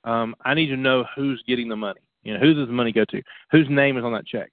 [0.03, 1.99] Um, I need to know who's getting the money.
[2.23, 3.21] You know, who does the money go to?
[3.51, 4.51] Whose name is on that check?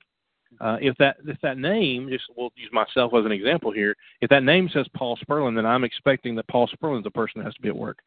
[0.61, 3.94] Uh, if that if that name, just we'll use myself as an example here.
[4.20, 7.38] If that name says Paul Sperlin, then I'm expecting that Paul Sperlin is the person
[7.38, 7.98] that has to be at work.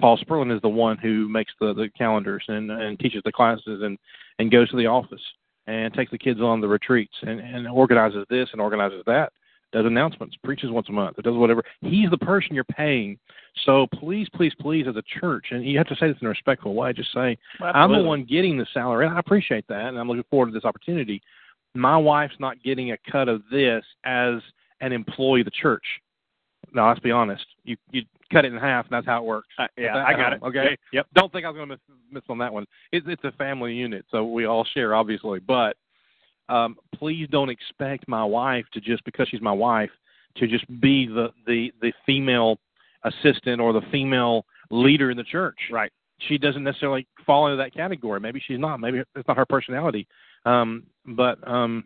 [0.00, 3.82] Paul Sperlin is the one who makes the, the calendars and, and teaches the classes
[3.82, 3.98] and,
[4.38, 5.22] and goes to the office
[5.66, 9.32] and takes the kids on the retreats and, and organizes this and organizes that,
[9.72, 11.62] does announcements, preaches once a month, it does whatever.
[11.80, 13.18] He's the person you're paying.
[13.64, 16.30] So please, please, please, as a church, and you have to say this in a
[16.30, 19.98] respectful way, just say, I'm the one getting the salary, and I appreciate that, and
[19.98, 21.22] I'm looking forward to this opportunity.
[21.74, 24.34] My wife's not getting a cut of this as
[24.80, 25.84] an employee of the church.
[26.74, 27.44] Now, let's be honest.
[27.64, 28.02] You you
[28.32, 29.48] cut it in half, and that's how it works.
[29.58, 30.42] Uh, yeah, That- I got it.
[30.42, 30.76] Okay.
[30.92, 31.06] Yep.
[31.14, 32.66] Don't think I was going to miss, miss on that one.
[32.92, 35.38] It's it's a family unit, so we all share, obviously.
[35.38, 35.76] But
[36.48, 39.90] um, please don't expect my wife to just because she's my wife
[40.36, 42.58] to just be the the the female
[43.04, 45.58] assistant or the female leader in the church.
[45.70, 45.92] Right.
[46.28, 48.20] She doesn't necessarily fall into that category.
[48.20, 48.80] Maybe she's not.
[48.80, 50.06] Maybe it's not her personality.
[50.44, 51.84] Um, but um,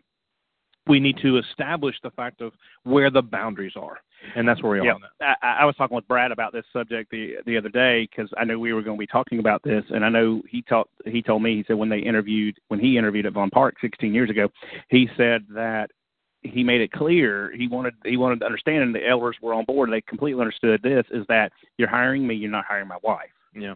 [0.91, 2.51] we need to establish the fact of
[2.83, 3.99] where the boundaries are,
[4.35, 5.37] and that's where we are Yeah, on that.
[5.41, 8.43] I, I was talking with Brad about this subject the the other day because I
[8.43, 10.91] knew we were going to be talking about this, and I know he talked.
[11.05, 14.13] He told me he said when they interviewed when he interviewed at Vaughn Park 16
[14.13, 14.49] years ago,
[14.89, 15.91] he said that
[16.41, 19.63] he made it clear he wanted he wanted to understand, and the elders were on
[19.63, 19.89] board.
[19.89, 23.29] They completely understood this is that you're hiring me, you're not hiring my wife.
[23.55, 23.75] Yeah.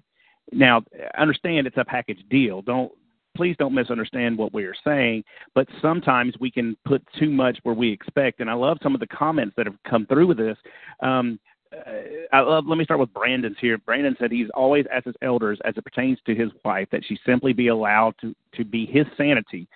[0.51, 0.83] Now,
[1.17, 2.61] understand it's a package deal.
[2.61, 2.91] Don't
[3.35, 5.23] please don't misunderstand what we are saying.
[5.53, 8.39] But sometimes we can put too much where we expect.
[8.39, 10.57] And I love some of the comments that have come through with this.
[11.01, 11.39] Um,
[11.75, 11.91] uh,
[12.31, 12.65] I love.
[12.67, 13.77] Let me start with Brandon's here.
[13.77, 17.17] Brandon said he's always asked his elders, as it pertains to his wife, that she
[17.25, 19.67] simply be allowed to to be his sanity,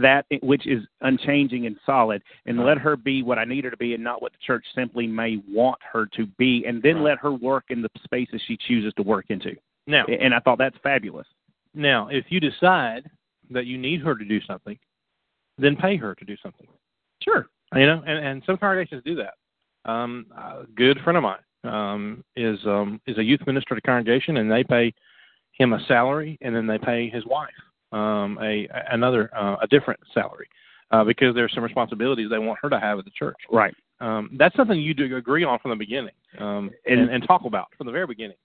[0.00, 2.68] that which is unchanging and solid, and Right.
[2.68, 5.06] let her be what I need her to be, and not what the church simply
[5.06, 7.04] may want her to be, and then Right.
[7.04, 9.54] let her work in the spaces she chooses to work into.
[9.86, 11.26] Now, And I thought that's fabulous.
[11.74, 13.10] Now, if you decide
[13.50, 14.78] that you need her to do something,
[15.58, 16.66] then pay her to do something.
[17.22, 17.46] Sure.
[17.74, 19.34] You know, and, and some congregations do that.
[19.90, 23.82] Um, a good friend of mine um, is um, is a youth minister at a
[23.82, 24.94] congregation, and they pay
[25.52, 27.50] him a salary, and then they pay his wife
[27.92, 30.48] um, a another uh, a different salary
[30.90, 33.36] uh, because there's some responsibilities they want her to have at the church.
[33.50, 33.74] Right.
[34.00, 37.44] Um, that's something you do agree on from the beginning um, and, And- and talk
[37.44, 38.36] about from the very beginning.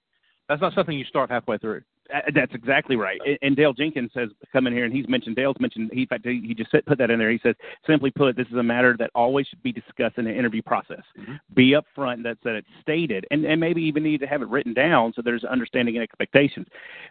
[0.48, 1.82] That's not something you start halfway through.
[2.14, 3.20] Uh, That's exactly right.
[3.42, 6.26] And- Dale Jenkins says, come in here, and he's mentioned, Dale's mentioned, he, in fact,
[6.26, 7.30] he just put that in there.
[7.30, 10.34] He says, simply put, this is a matter that always should be discussed in the
[10.34, 11.02] interview process.
[11.56, 14.74] Be upfront that, that it's stated, and, and maybe even need to have it written
[14.74, 16.68] down so there's understanding and expectations.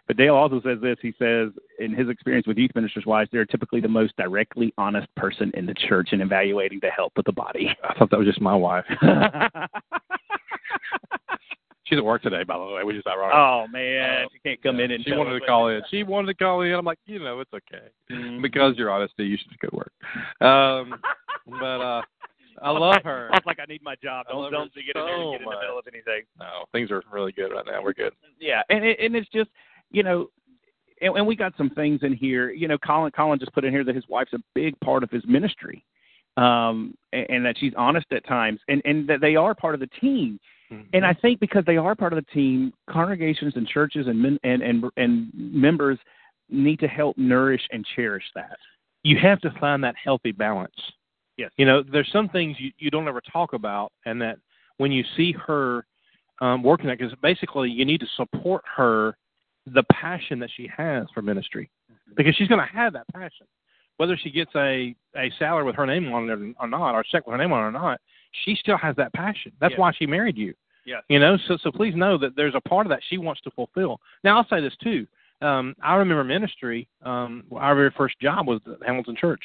[0.07, 0.97] But Dale also says this.
[1.01, 5.13] He says, in his experience with youth ministers' wives, they're typically the most directly honest
[5.15, 7.69] person in the church in evaluating the health of the body.
[7.83, 8.85] I thought that was just my wife.
[11.89, 13.35] She's at work today, by the way, which is ironic.
[13.35, 15.81] oh man, she can't come in and she wanted to call in.
[15.89, 16.71] She wanted to call in.
[16.73, 18.41] I'm like, you know, it's okay Mhm.
[18.43, 19.25] because your honesty.
[19.25, 19.91] You should go to work.
[20.41, 21.01] Um,
[21.47, 22.01] but uh,
[22.61, 23.29] I love her.
[23.31, 24.27] I was like, I need my job.
[24.29, 26.23] I Don't don't get in there and so get in the middle of anything.
[26.39, 27.81] No, things are really good right now.
[27.81, 28.13] We're good.
[28.39, 29.49] Yeah, and it, and it's just
[29.91, 30.27] you know,
[31.01, 32.51] and, and we got some things in here.
[32.51, 35.09] You know, Colin Colin just put in here that his wife's a big part of
[35.09, 35.83] his ministry,
[36.37, 39.79] um, and, and that she's honest at times, and and that they are part of
[39.79, 40.39] the team.
[40.93, 44.39] And I think because they are part of the team, congregations and churches and men,
[44.43, 45.97] and and and members
[46.49, 48.57] need to help nourish and cherish that.
[49.03, 50.73] you have to find that healthy balance.
[51.37, 51.51] Yes.
[51.57, 54.37] You know, there's some things you, you don't ever talk about, and that
[54.77, 55.85] when you see her
[56.41, 59.15] um, working that, because basically you need to support her,
[59.65, 61.69] the passion that she has for ministry,
[62.15, 63.45] because she's going to have that passion,
[63.97, 67.03] whether she gets a a salary with her name on it or not, or a
[67.09, 68.01] check with her name on it or not.
[68.45, 69.51] She still has that passion.
[69.59, 70.53] That's why she married you.
[70.85, 71.03] Yes.
[71.09, 73.51] You know, so so please know that there's a part of that she wants to
[73.51, 73.99] fulfill.
[74.23, 75.05] Now I'll say this too.
[75.41, 76.87] Um, I remember ministry.
[77.03, 79.41] Um, our very first job was at Hamilton Church.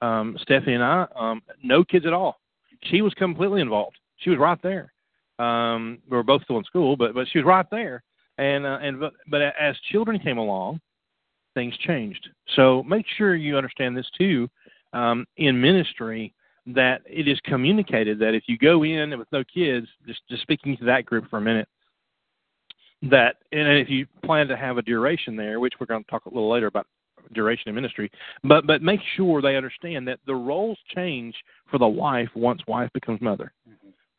[0.00, 2.40] Um, Stephanie and I, um, no kids at all.
[2.84, 3.96] She was completely involved.
[4.18, 4.92] She was right there.
[5.38, 8.02] Um, we were both still in school, but but she was right there.
[8.38, 10.80] And uh, and but, but as children came along,
[11.54, 12.28] things changed.
[12.56, 14.48] So make sure you understand this too.
[14.92, 16.32] Um, in ministry,
[16.74, 20.76] that it is communicated that if you go in with no kids, just just speaking
[20.76, 21.68] to that group for a minute,
[23.02, 26.26] that and if you plan to have a duration there, which we're going to talk
[26.26, 26.86] a little later about
[27.32, 28.10] duration in ministry,
[28.44, 31.34] but but make sure they understand that the roles change
[31.70, 33.52] for the wife once wife becomes mother.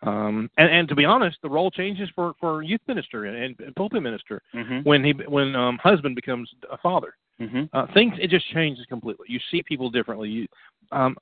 [0.01, 3.75] Um, and, and to be honest, the role changes for, for youth minister and, and
[3.75, 4.79] pulpit minister Mm-hmm.
[4.83, 7.63] when he when um, husband becomes a father Mm-hmm.
[7.71, 9.25] uh, things it just changes completely.
[9.29, 10.29] You see people differently.
[10.29, 10.47] You,
[10.91, 11.15] um,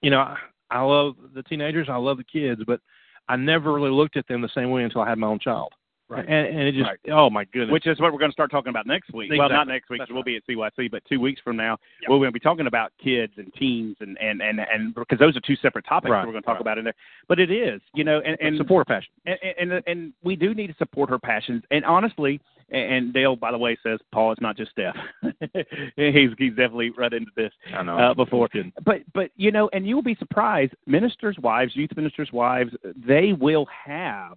[0.00, 0.36] you know,
[0.70, 1.88] I, love the teenagers.
[1.90, 2.80] I love the kids, but
[3.28, 5.72] I never really looked at them the same way until I had my own child.
[6.08, 6.24] Right.
[6.26, 6.98] And, and it just, Right.
[7.12, 7.72] oh my goodness.
[7.72, 9.32] Which is what we're going to start talking about next week.
[9.36, 9.98] Well, not next week.
[10.00, 12.10] That's We'll be at CYC, but two weeks from now, Yep.
[12.10, 15.36] we're going to be talking about kids and teens, and and and and because those
[15.36, 16.94] are two separate topics Right, that we're going to talk about in there.
[17.28, 19.12] But it is, you know, and and support her passion.
[19.58, 21.64] and, and and we do need to support her passions.
[21.72, 22.40] And honestly,
[22.70, 24.96] and Dale, by the way, says Paul, it's not just Steph.
[25.96, 27.98] he's he's definitely run into this I know.
[27.98, 28.48] uh, before.
[28.84, 30.72] But but you know, and you'll be surprised.
[30.86, 34.36] Ministers' wives, youth ministers' wives, they will have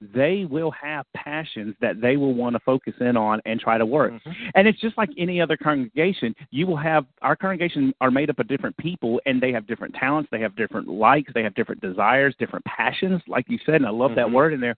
[0.00, 3.84] they will have passions that they will want to focus in on and try to
[3.84, 4.12] work.
[4.12, 4.50] Mhm.
[4.54, 6.34] And it's just like any other congregation.
[6.50, 9.94] You will have our congregation are made up of different people, and they have different
[9.94, 13.20] talents, they have different likes, they have different desires, different passions.
[13.28, 14.32] Like you said, and I love that Mhm.
[14.32, 14.76] word in there.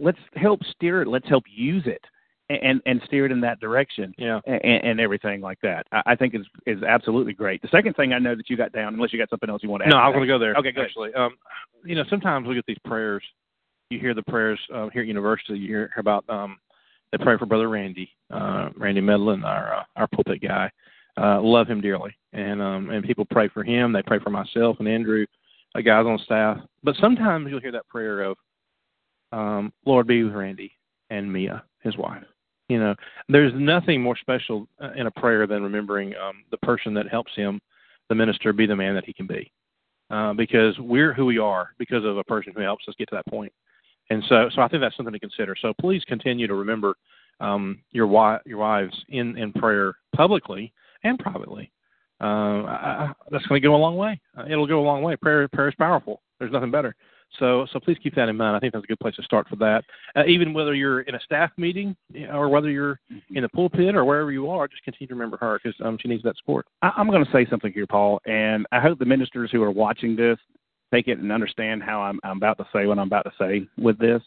[0.00, 1.08] Let's help steer it.
[1.08, 2.04] Let's help use it,
[2.50, 4.40] and and steer it in that direction Yeah.
[4.46, 5.86] and, and everything like that.
[5.92, 7.62] I, I think is is absolutely great.
[7.62, 9.68] The second thing I know that you got down, unless you got something else you
[9.68, 9.90] want to add.
[9.90, 10.54] No, I was going to go there.
[10.54, 10.90] Okay, go ahead.
[10.90, 11.36] Actually, um,
[11.84, 13.22] you know, sometimes we get these prayers.
[13.90, 15.58] You hear the prayers uh, here at university.
[15.58, 16.58] You hear about um,
[17.10, 20.70] they pray for Brother Randy, uh, Randy Medlin, our uh, our pulpit guy.
[21.16, 23.92] Uh, love him dearly, and um, and people pray for him.
[23.92, 25.24] They pray for myself and Andrew,
[25.74, 26.58] uh, guys on staff.
[26.84, 28.36] But sometimes you'll hear that prayer of,
[29.32, 30.72] um, "Lord, be with Randy
[31.08, 32.24] and Mia, his wife."
[32.68, 32.94] You know,
[33.30, 37.34] there's nothing more special uh, in a prayer than remembering um, the person that helps
[37.34, 37.58] him,
[38.10, 39.50] the minister, be the man that he can be
[40.10, 43.14] uh, because we're who we are because of a person who helps us get to
[43.14, 43.52] that point.
[44.10, 45.54] And so, so I think that's something to consider.
[45.60, 46.94] So please continue to remember
[47.40, 50.72] um, your wi- your wives in in prayer publicly
[51.04, 51.70] and privately.
[52.20, 54.20] Um, I, I, that's going to go a long way.
[54.36, 55.16] Uh, it'll go a long way.
[55.16, 56.22] Prayer prayer is powerful.
[56.38, 56.96] There's nothing better.
[57.38, 58.56] So so please keep that in mind.
[58.56, 59.84] I think that's a good place to start for that.
[60.16, 61.94] Uh, even whether you're in a staff meeting
[62.32, 62.98] or whether you're
[63.30, 66.08] in the pulpit or wherever you are, just continue to remember her because um, she
[66.08, 66.66] needs that support.
[66.82, 69.70] I, I'm going to say something here, Paul, and I hope the ministers who are
[69.70, 70.38] watching this
[70.92, 73.68] take it and understand how I'm, I'm about to say what I'm about to say
[73.76, 74.22] with this,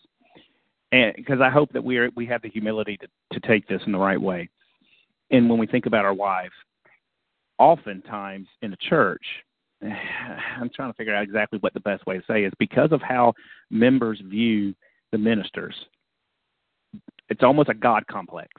[0.91, 3.07] and because I hope that we are we have the humility to
[3.39, 4.49] to take this in the right way.
[5.31, 6.53] And when we think about our wives,
[7.57, 9.23] oftentimes in the church,
[9.81, 13.01] I'm trying to figure out exactly what the best way to say is because of
[13.01, 13.33] how
[13.69, 14.75] members view
[15.11, 15.75] the ministers.
[17.29, 18.49] It's almost a God complex,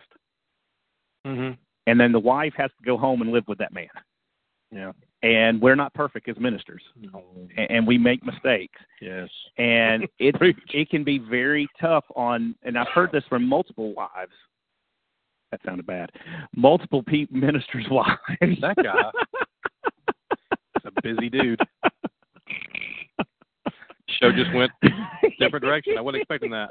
[1.27, 1.53] Mm-hmm.
[1.87, 3.87] and then the wife has to go home and live with that man.
[4.73, 4.91] Yeah.
[5.23, 6.83] And we're not perfect as ministers
[7.57, 9.29] and, and we make mistakes Yes.
[9.59, 10.35] and it
[10.73, 14.33] it can be very tough on and I've heard this from multiple wives
[15.53, 16.11] that sounded bad.
[16.57, 18.17] Multiple pe- ministers' wives.
[18.41, 19.11] That guy.
[20.83, 21.61] He's a busy dude.
[24.21, 24.71] Show just went
[25.39, 25.95] different direction.
[25.99, 26.69] I wasn't expecting that.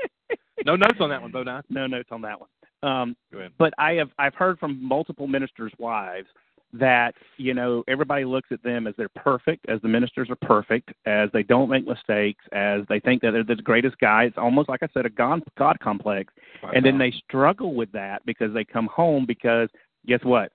[0.66, 1.44] No notes on that one, Bo.
[1.70, 2.50] No notes on that one.
[2.84, 3.52] Um, Go ahead.
[3.60, 6.28] but I have I've heard from multiple ministers' wives
[6.74, 10.92] that you know everybody looks at them as they're perfect, as the ministers are perfect,
[11.06, 14.24] as they don't make mistakes, as they think that they're the greatest guy.
[14.24, 16.34] It's almost like I said, a God, God complex,
[16.74, 19.70] and then they struggle with that because they come home because
[20.08, 20.52] guess what?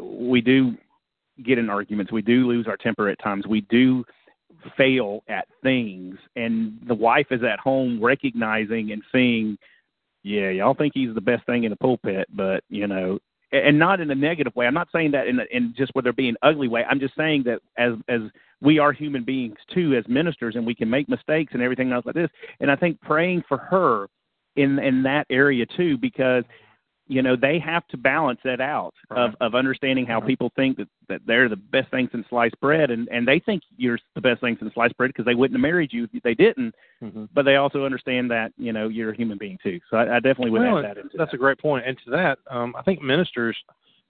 [0.00, 0.76] We do
[1.44, 2.12] get in arguments.
[2.12, 3.46] We do lose our temper at times.
[3.46, 4.04] We do
[4.76, 9.58] fail at things, and the wife is at home recognizing and seeing
[10.24, 13.18] yeah, y'all think he's the best thing in the pulpit, but you know,
[13.54, 14.66] and not in a negative way.
[14.66, 16.84] I'm not saying that in a, in just where they're being ugly way.
[16.88, 18.20] I'm just saying that as as
[18.60, 22.06] we are human beings too, as ministers, and we can make mistakes and everything else
[22.06, 22.30] like this.
[22.60, 24.06] And I think praying for her
[24.56, 26.44] in in that area too, because
[27.06, 29.20] you know they have to balance that out Right.
[29.20, 30.26] of of understanding how Right.
[30.28, 33.62] people think that that they're the best things in sliced bread, and and they think
[33.76, 36.34] you're the best things in sliced bread because they wouldn't have married you if they
[36.34, 37.28] didn't Mhm.
[37.34, 39.80] but they also understand that you know you're a human being too.
[39.90, 41.36] So I, I definitely would Well, add that into That's that.
[41.36, 41.58] a great.
[41.62, 43.56] And to that, um, I think ministers,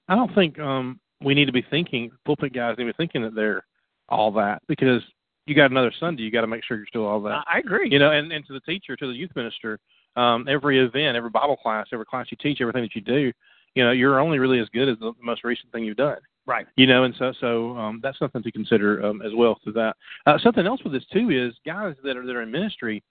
[0.09, 3.23] I don't think um, we need to be thinking, pulpit guys need to be thinking
[3.23, 3.65] that they're
[4.09, 5.03] all that because
[5.47, 7.45] you got another Sunday, you got to make sure you're still all that.
[7.47, 7.89] I agree.
[7.91, 9.79] You know, and, and to the teacher, to the youth minister,
[10.17, 13.33] um, every event, every Bible class, every class you teach, everything that you do,
[13.75, 16.19] you know, you're only really as good as the most recent thing you've done.
[16.47, 16.67] right.
[16.77, 19.97] You know, and so so um, that's something to consider um, as well through that.
[20.27, 23.03] Uh, something else with this too is guys that are that are in ministry,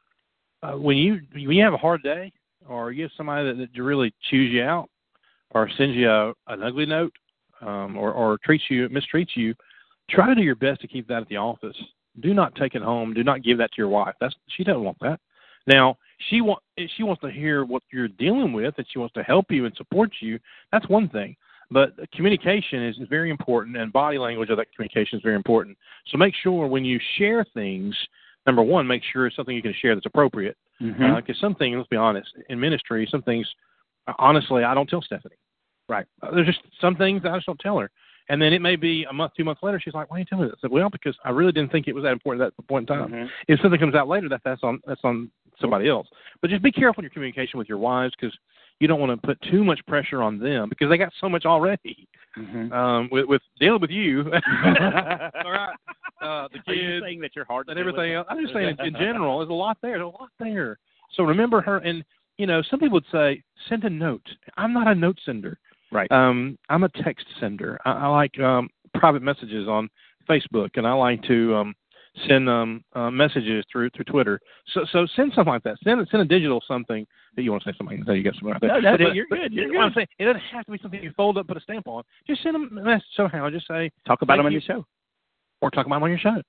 [0.61, 2.31] uh, when you when you have a hard day,
[2.67, 4.89] or you have somebody that, that really chews you out,
[5.51, 7.13] or sends you a, an ugly note,
[7.61, 9.53] um, or or treats you mistreats you,
[10.09, 11.75] try to do your best to keep that at the office.
[12.21, 13.13] Do not take it home.
[13.13, 14.15] Do not give that to your wife.
[14.21, 15.19] That's she doesn't want that.
[15.67, 15.97] Now
[16.29, 16.61] she want
[16.95, 19.75] she wants to hear what you're dealing with, and she wants to help you and
[19.75, 20.39] support you.
[20.71, 21.35] That's one thing.
[21.71, 25.75] But communication is, very important, and body language of that communication is very important.
[26.07, 27.95] So make sure when you share things,
[28.45, 30.55] number one, make sure it's something you can share that's appropriate.
[30.81, 31.15] Mm-hmm.
[31.15, 33.47] Because some things, let's be honest, in ministry, some things,
[34.07, 35.35] uh, honestly, I don't tell Stephanie.
[35.89, 36.05] Right.
[36.21, 37.89] Uh, there's just some things that I just don't tell her.
[38.29, 40.25] And then it may be a month, two months later, she's like, "Why are you
[40.25, 42.45] telling me this?" I said, "Well, because I really didn't think it was that important
[42.45, 43.09] at that point in time.
[43.11, 43.29] Mhm.
[43.47, 46.07] If something comes out later, that that's on that's on somebody else.
[46.41, 48.35] But just be careful in your communication with your wives because
[48.79, 51.45] you don't want to put too much pressure on them because they got so much
[51.45, 52.07] already.
[52.37, 52.71] Mhm.
[52.71, 55.75] Um, with with dealing with you, all right,
[56.21, 58.25] uh, the Are you kids, saying that your heart and everything else.
[58.29, 59.97] I'm just saying in, in general, there's a lot there.
[59.97, 60.79] There's a lot there.
[61.11, 62.03] So remember her, and
[62.37, 64.27] you know, some people would say send a note.
[64.57, 65.59] I'm not a note sender.
[65.93, 66.11] Right.
[66.11, 67.79] Um, I'm a text sender.
[67.85, 69.89] I, I like um, private messages on
[70.29, 71.75] Facebook, and I like to um,
[72.27, 74.39] send um, uh, messages through through Twitter.
[74.73, 75.77] So so send something like that.
[75.83, 78.03] Send send a digital something that you want to say something.
[78.05, 78.67] So you got something like that.
[78.67, 79.95] No, no, But it- you're good, you're what I'm good.
[79.95, 82.03] saying, it doesn't have to be something you fold up, put a stamp on.
[82.27, 83.49] Just send them a message somehow.
[83.49, 84.59] Just say Talk about them on you.
[84.67, 84.85] your show.
[85.61, 86.41] or talk about them on your show.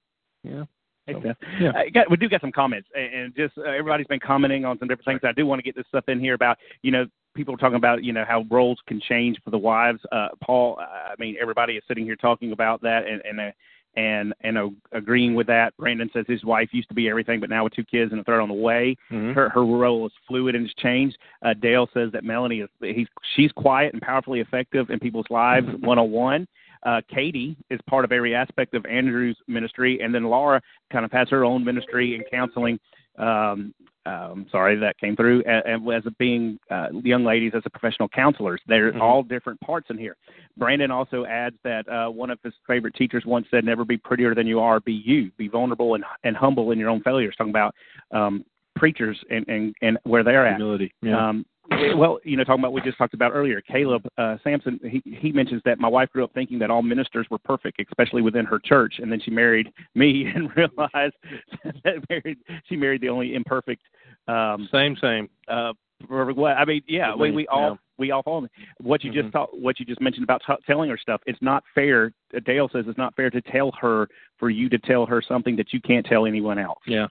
[0.42, 0.64] Yeah.
[1.08, 1.72] So, yeah.
[1.76, 4.88] I got, we do got some comments, and, just uh, everybody's been commenting on some
[4.88, 5.20] different things.
[5.24, 7.76] I do want to get this stuff in here about, you know, people are talking
[7.76, 10.00] about, you know, how roles can change for the wives.
[10.12, 13.50] Uh, Paul, I mean, everybody is sitting here talking about that, and and uh,
[13.96, 15.76] and and uh, agreeing with that.
[15.76, 18.24] Brandon says his wife used to be everything, but now with two kids and a
[18.24, 19.34] third on the way, Mhm.
[19.34, 21.18] her her role is fluid and has changed.
[21.42, 25.66] Uh, Dale says that Melanie is he's she's quiet and powerfully effective in people's lives,
[25.80, 26.46] one on one.
[26.84, 30.60] Uh, Katie is part of every aspect of Andrew's ministry, and then Laura
[30.92, 32.78] kind of has her own ministry and counseling.
[33.18, 33.72] Um,
[34.06, 35.42] um, sorry, that came through.
[35.46, 39.00] And, as a being uh, young ladies as a professional counselors, they're Mhm.
[39.00, 40.16] all different parts in here.
[40.58, 44.34] Brandon also adds that uh, one of his favorite teachers once said, "Never be prettier
[44.34, 44.80] than you are.
[44.80, 45.30] Be you.
[45.38, 47.74] Be vulnerable and and humble in your own failures." Talking about
[48.10, 48.44] um,
[48.76, 50.56] preachers and, and and where they're at.
[50.56, 50.92] Humility.
[51.00, 51.28] Yeah.
[51.28, 51.46] Um,
[51.96, 54.78] well, you know, talking about what we just talked about earlier, Caleb uh, Sampson.
[54.82, 58.22] He he mentions that my wife grew up thinking that all ministers were perfect, especially
[58.22, 61.14] within her church, and then she married me and realized
[61.84, 63.82] that married she married the only imperfect.
[64.28, 65.28] Um, same, same.
[65.48, 65.72] uh,
[66.08, 67.76] perfect what I mean, yeah, we we all Yeah.
[67.98, 68.46] we all follow
[68.80, 69.22] what you Mhm.
[69.22, 71.22] just thought, what you just mentioned about t- telling her stuff.
[71.26, 72.12] It's not fair.
[72.44, 75.72] Dale says it's not fair to tell her for you to tell her something that
[75.72, 76.80] you can't tell anyone else.
[76.86, 77.06] Yeah.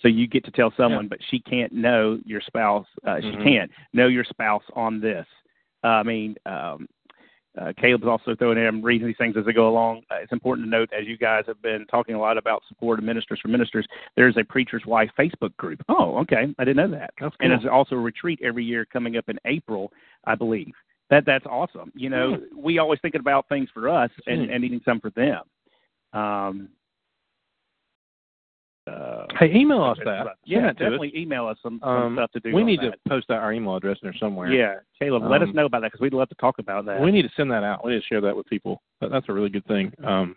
[0.00, 2.86] So you get to tell someone, but she can't know your spouse.
[3.04, 3.42] Uh, She Mhm.
[3.42, 5.26] can't know your spouse on this.
[5.82, 6.88] Uh, I mean, um,
[7.56, 8.66] uh, Caleb's also throwing in.
[8.66, 10.02] I'm reading these things as they go along.
[10.10, 13.00] Uh, it's important to note, as you guys have been talking a lot about support
[13.00, 15.82] of ministers for ministers, there's a preacher's wife Facebook group.
[15.88, 17.14] Oh, okay, I didn't know that.
[17.18, 17.58] That's And cool.
[17.58, 19.92] there's also a retreat every year coming up in April,
[20.24, 20.74] I believe.
[21.10, 21.90] That that's awesome.
[21.96, 25.42] You know, we always thinking about things for us and, and needing some for them.
[26.12, 26.68] Um,
[28.88, 30.26] Uh, Hey, email us that.
[30.44, 30.76] Yeah, that to us.
[30.78, 32.54] definitely email us some, some Um, stuff to do.
[32.54, 32.92] we need that.
[32.92, 34.50] to post our email address in there somewhere.
[34.52, 37.00] Yeah, Caleb, let us Um, know about that because we'd love to talk about that.
[37.00, 37.84] We need to send that out.
[37.84, 38.82] We need to share that with people.
[39.00, 39.92] That, that's a really good thing.
[40.02, 40.36] Um,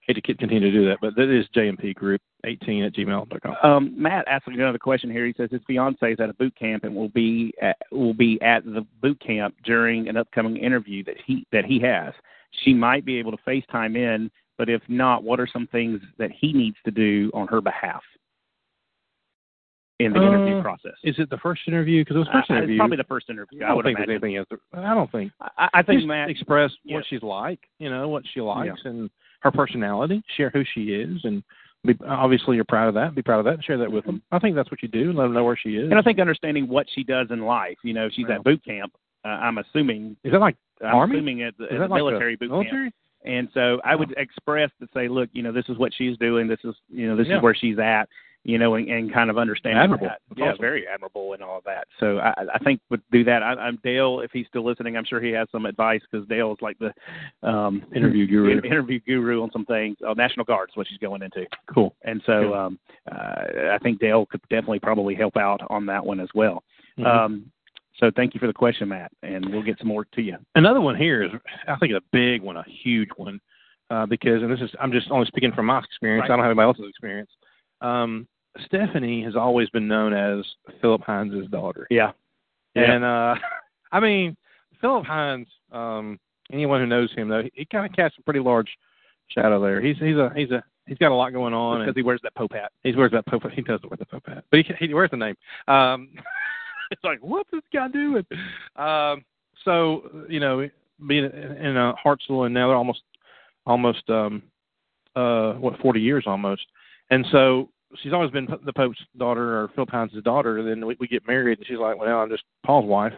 [0.00, 3.56] hate to keep- continue to do that, but that is J&P Group 18 at gmail.com.
[3.62, 5.26] Um, Matt asked another question here.
[5.26, 8.40] He says his fiance is at a boot camp and will be at, will be
[8.42, 12.12] at the boot camp during an upcoming interview that he that he has.
[12.62, 16.30] She might be able to FaceTime in, but if not, what are some things that
[16.32, 18.02] he needs to do on her behalf
[19.98, 20.92] in the interview Uh, process?
[21.04, 22.02] Is it the first interview?
[22.02, 22.74] Because it was first Uh, interview.
[22.74, 23.62] It's probably the first interview.
[23.62, 24.08] I I, don't would think imagine.
[24.12, 24.48] there's anything else.
[24.74, 25.32] I don't think.
[25.40, 26.30] I, I think Just Matt.
[26.30, 26.96] express Yeah.
[26.96, 31.24] what she's like, you know, what she likes and her personality, share who she is,
[31.24, 31.42] and
[31.84, 33.14] be, obviously you're proud of that.
[33.14, 34.20] Be proud of that and share that with them.
[34.32, 35.12] I think that's what you do.
[35.12, 35.88] Let them know where she is.
[35.90, 37.78] And I think understanding what she does in life.
[37.84, 38.36] You know, she's Yeah.
[38.36, 38.92] at boot camp.
[39.24, 40.16] Uh, I'm assuming.
[40.24, 41.16] is that like I'm Army?
[41.16, 42.94] assuming at the, is at that the like military boot camp.
[43.26, 46.46] And so I would express to say, look, you know, this is what she's doing.
[46.48, 47.36] This is, you know, this Yeah.
[47.38, 48.08] is where she's at.
[48.44, 50.06] You know, and, and kind of Admirable.
[50.06, 50.20] that.
[50.28, 50.60] That's Yeah, awesome.
[50.60, 51.88] very admirable and all that.
[51.98, 53.42] So I, I think would do that.
[53.42, 54.20] I, I'm Dale.
[54.20, 56.94] If he's still listening, I'm sure he has some advice because Dale is like the
[57.48, 58.52] um, Interview guru.
[58.56, 59.96] in- interview guru on some things.
[60.06, 61.44] Oh, National Guard is what she's going into.
[61.74, 61.96] Cool.
[62.04, 62.52] And so Good.
[62.52, 62.78] um,
[63.10, 66.62] uh, I think Dale could definitely probably help out on that one as well.
[67.00, 67.04] Mhm.
[67.04, 67.50] Um,
[67.98, 70.36] so thank you for the question, Matt, and we'll get some more to you.
[70.54, 71.30] Another one here is,
[71.66, 73.40] I think, a big one, a huge one,
[73.90, 76.22] uh, because, and this is, I'm just only speaking from my experience.
[76.22, 76.30] Right.
[76.30, 77.30] I don't have anybody else's experience.
[77.80, 78.26] Um,
[78.66, 80.44] Stephanie has always been known as
[80.80, 81.86] Philip Hines' daughter.
[81.90, 82.12] Yeah.
[82.74, 83.36] And, uh,
[83.92, 84.36] I mean,
[84.80, 86.18] Philip Hines, um,
[86.52, 88.68] anyone who knows him, though, he, he kind of casts a pretty large
[89.28, 89.80] shadow there.
[89.80, 91.80] He's, he's a, he's a, he's got a lot going on.
[91.80, 92.72] because he wears that Pope hat.
[92.82, 95.16] he wears that Pope, he does wear the Pope hat, but he, he wears the
[95.16, 95.36] name.
[95.66, 96.10] Um,
[96.90, 98.24] it's like, what's this guy doing?
[98.76, 99.24] Um,
[99.64, 100.68] so, you know,
[101.06, 103.02] being in uh, Hartsville and now they're almost,
[103.66, 104.42] almost, um,
[105.14, 106.66] uh, what, 40 years almost.
[107.10, 107.70] And so
[108.02, 110.62] she's always been the Pope's daughter or Philip Hines' daughter.
[110.62, 113.12] Then we, we get married and she's like, well, I'm just Paul's wife.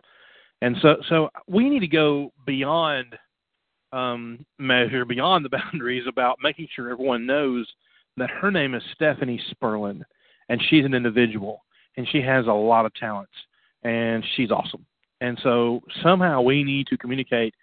[0.61, 3.17] And so, so we need to go beyond,
[3.93, 7.67] um, measure, beyond the boundaries about making sure everyone knows
[8.17, 10.03] that her name is Stephanie Sperlin
[10.49, 11.65] and she's an individual
[11.97, 13.33] and she has a lot of talents
[13.83, 14.85] and she's awesome.
[15.21, 17.55] And so somehow we need to communicate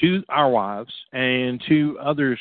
[0.00, 2.38] to our wives and to others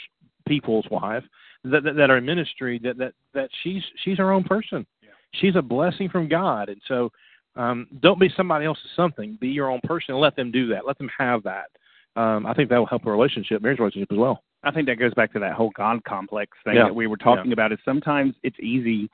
[0.48, 1.24] people's wife
[1.64, 4.86] that, that, that are in ministry that, that, that she's she's her own person.
[5.02, 5.10] Yeah.
[5.34, 6.70] She's a blessing from God.
[6.70, 7.12] And so
[7.56, 9.38] um, don't be somebody else's something.
[9.40, 10.86] Be your own person and let them do that.
[10.86, 11.68] Let them have that.
[12.16, 14.44] Um, I think that will help a relationship, marriage relationship as well.
[14.64, 16.86] I think that goes back to that whole God complex thing Yeah.
[16.86, 17.72] that we were talking about.
[17.72, 19.10] Is sometimes it's easy,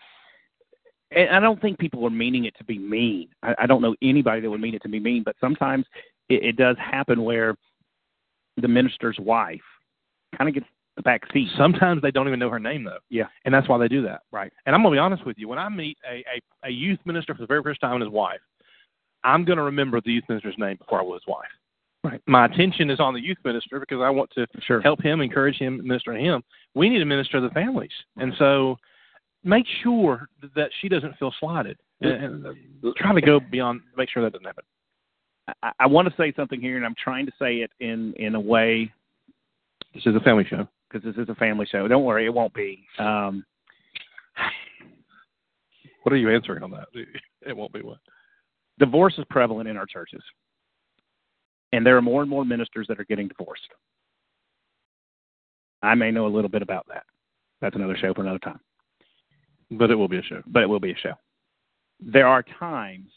[1.16, 3.30] and I don't think people are meaning it to be mean.
[3.41, 5.86] I, I don't know anybody that would mean it to be mean, but sometimes
[6.30, 7.55] it, it does happen where
[8.57, 9.61] the minister's wife
[10.38, 11.49] kind of gets the back seat.
[11.57, 12.99] Sometimes they don't even know her name though.
[13.09, 13.26] Yeah.
[13.45, 14.22] And that's why they do that.
[14.32, 14.51] Right.
[14.66, 17.34] And I'm gonna be honest with you, when I meet a, a, a youth minister
[17.34, 18.41] for the very first time and his wife,
[19.24, 21.47] I'm gonna remember the youth minister's name before I will his wife.
[22.03, 22.22] Right.
[22.28, 24.82] My attention is on the youth minister because I want to Sure.
[24.82, 26.43] help him, encourage him, minister to him.
[26.76, 27.93] We need to minister to the families.
[28.18, 28.78] And so
[29.44, 31.78] make sure that she doesn't feel slighted.
[32.02, 34.64] And, and try to go beyond make sure that doesn't happen.
[35.62, 38.36] I, I want to say something here, and I'm trying to say it in in
[38.36, 38.91] a way
[39.94, 40.68] This is a family show.
[40.89, 41.88] because this is a family show.
[41.88, 42.86] Don't worry, it won't be.
[43.00, 43.46] Um,
[46.04, 46.88] What are you answering on that?
[47.46, 47.98] It won't be what.
[48.80, 50.22] divorce is prevalent in our churches,
[51.74, 53.68] and there are more and more ministers that are getting divorced.
[55.82, 57.04] I may know a little bit about that.
[57.60, 58.62] That's another show for another time,
[59.72, 60.41] But it will be a show.
[60.47, 61.14] but it will be a show.
[61.99, 63.09] There are times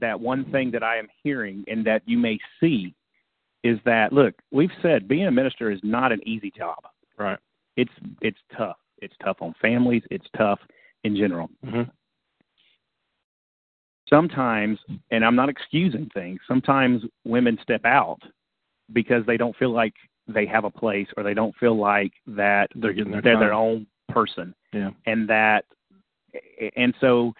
[0.00, 2.94] that one thing that I am hearing and that you may see
[3.64, 6.78] is that look, we've said being a minister is not an easy job.
[7.18, 7.38] Right.
[7.76, 8.76] It's it's tough.
[9.02, 10.02] It's tough on families.
[10.10, 10.60] It's tough
[11.04, 11.48] in general.
[11.64, 11.82] Mm-hmm.
[14.08, 14.78] sometimes,
[15.10, 18.20] and I'm not excusing things, sometimes women step out
[18.92, 19.94] because they don't feel like
[20.28, 23.40] they have a place or they don't feel like that They're getting their they're time.
[23.40, 24.54] their own person.
[24.72, 24.90] Yeah.
[25.06, 25.64] And that,
[26.76, 27.34] and so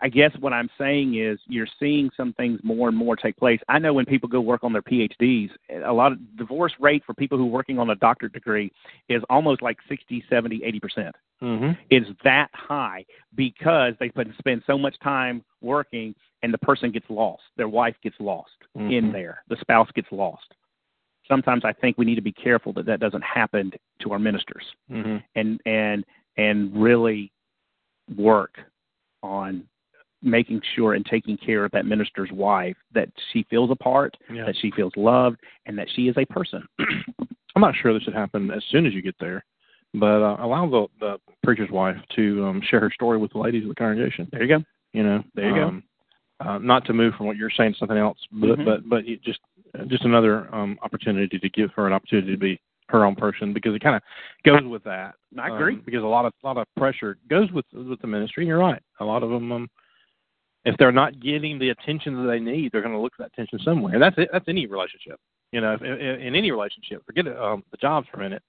[0.00, 3.60] I guess what I'm saying is you're seeing some things more and more take place.
[3.68, 5.50] I know when people go work on their PhDs,
[5.84, 8.72] a lot of divorce rate for people who are working on a doctorate degree
[9.08, 11.72] is almost like 60, 70, 80% Mm-hmm.
[11.90, 17.42] is that high because they spend so much time working and the person gets lost.
[17.56, 19.12] Their wife gets lost in Mhm.
[19.12, 19.42] there.
[19.48, 20.54] The spouse gets lost.
[21.28, 24.64] Sometimes I think we need to be careful that that doesn't happen to our ministers
[24.90, 25.16] Mm-hmm.
[25.34, 26.04] and and
[26.36, 27.30] and really
[28.16, 28.58] work
[29.22, 29.64] on
[30.22, 34.46] making sure and taking care of that minister's wife that she feels a part, Yeah.
[34.46, 36.66] that she feels loved, and that she is a person.
[36.78, 39.44] I'm not sure this should happen as soon as you get there.
[39.94, 43.62] but uh, allow the the preacher's wife to um, share her story with the ladies
[43.62, 44.28] of the congregation.
[44.32, 44.64] There you go.
[44.92, 45.68] You know, There you go.
[45.68, 45.82] um,
[46.40, 48.64] Uh, not to move from what you're saying to something else, but Mhm.
[48.64, 49.40] but but just
[49.86, 52.60] just another um, opportunity to give her an opportunity to be
[52.94, 54.02] her own person because it kind of
[54.44, 55.14] goes with that.
[55.38, 55.74] I agree.
[55.74, 58.46] Um, because a lot of a lot of pressure goes with with the ministry.
[58.46, 58.82] You're right.
[59.00, 59.70] A lot of them, um,
[60.64, 63.32] if they're not getting the attention that they need, they're going to look for that
[63.32, 63.94] attention somewhere.
[63.94, 64.30] And that's it.
[64.32, 65.18] That's any relationship.
[65.52, 68.42] You know, if, in, in any relationship, forget it, um, the jobs for a minute.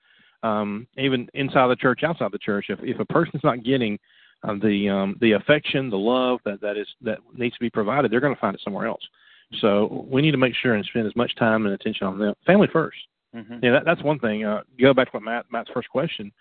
[0.43, 3.97] Um, even inside the church, outside the church, if if a person's not getting
[4.43, 8.11] uh, the um, the affection, the love that that is that needs to be provided,
[8.11, 9.01] they're going to find it somewhere else.
[9.61, 12.33] So we need to make sure and spend as much time and attention on them.
[12.45, 12.97] Family first.
[13.35, 13.57] Mm-hmm.
[13.61, 14.45] Yeah, that, that's one thing.
[14.45, 16.31] Uh, go back to what Matt Matt's first question.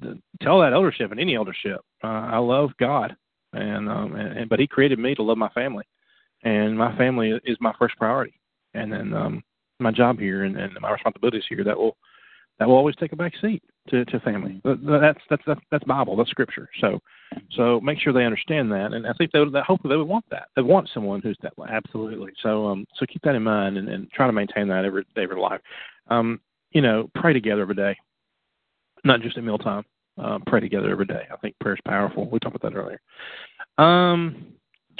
[0.00, 3.14] The, tell that eldership and any eldership, uh, I love God,
[3.52, 5.84] and, um, and, and but He created me to love my family,
[6.42, 8.40] and my family is my first priority,
[8.72, 9.42] and then um,
[9.78, 11.96] my job here and, and my responsibilities here that will
[12.58, 14.60] that will always take a back seat to, to family.
[14.64, 16.68] That's that's that's that's Bible, that's Scripture.
[16.80, 17.00] So
[17.52, 20.24] so make sure they understand that, and I think they would, hopefully they would want
[20.30, 20.48] that.
[20.56, 21.68] They want someone who's that way.
[21.70, 22.32] Absolutely.
[22.42, 25.24] So um so keep that in mind and, and try to maintain that every day
[25.24, 25.60] of your life.
[26.08, 26.40] Um,
[26.72, 27.96] you know, pray together every day,
[29.04, 29.84] not just at mealtime.
[30.16, 31.26] Uh, pray together every day.
[31.32, 32.30] I think prayer is powerful.
[32.30, 33.00] We talked about that earlier.
[33.78, 34.54] Um,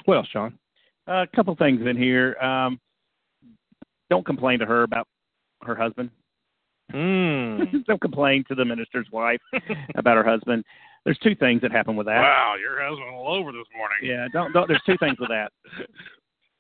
[0.06, 0.58] what else, Jon?
[1.06, 2.36] a couple things in here.
[2.38, 2.80] Um,
[4.10, 5.06] don't complain to her about
[5.62, 6.10] her husband.
[6.94, 7.84] Mm.
[7.86, 9.40] don't complain to the minister's wife
[9.96, 10.64] about her husband.
[11.04, 12.20] There's two things that happen with that.
[12.22, 13.98] wow, your husband all over this morning.
[14.02, 14.68] Yeah, don't don't.
[14.68, 15.52] There's two things with that.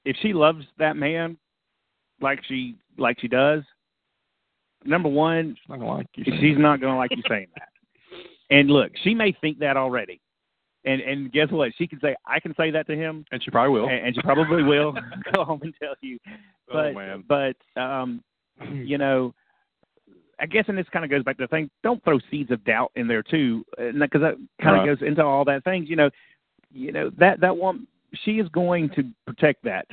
[0.04, 1.38] If she loves that man
[2.20, 3.62] like she like she does,
[4.84, 6.24] number one, She's not gonna like you.
[6.40, 7.68] she's not going to like you saying that.
[8.50, 10.20] And look, she may think that already.
[10.84, 11.72] And and guess what?
[11.78, 13.88] She can say, "I can say that to him," and she probably will.
[13.88, 14.92] and, and she probably will
[15.34, 16.18] go home and tell you.
[16.68, 17.24] But oh man.
[17.26, 18.22] but um,
[18.70, 19.32] you know,
[20.40, 21.70] I guess, and this kind of goes back to the thing.
[21.82, 24.86] Don't throw seeds of doubt in there too, because that kind of Right.
[24.86, 25.88] goes into all that things.
[25.88, 26.10] You know,
[26.72, 29.86] you know that that one she is going to protect that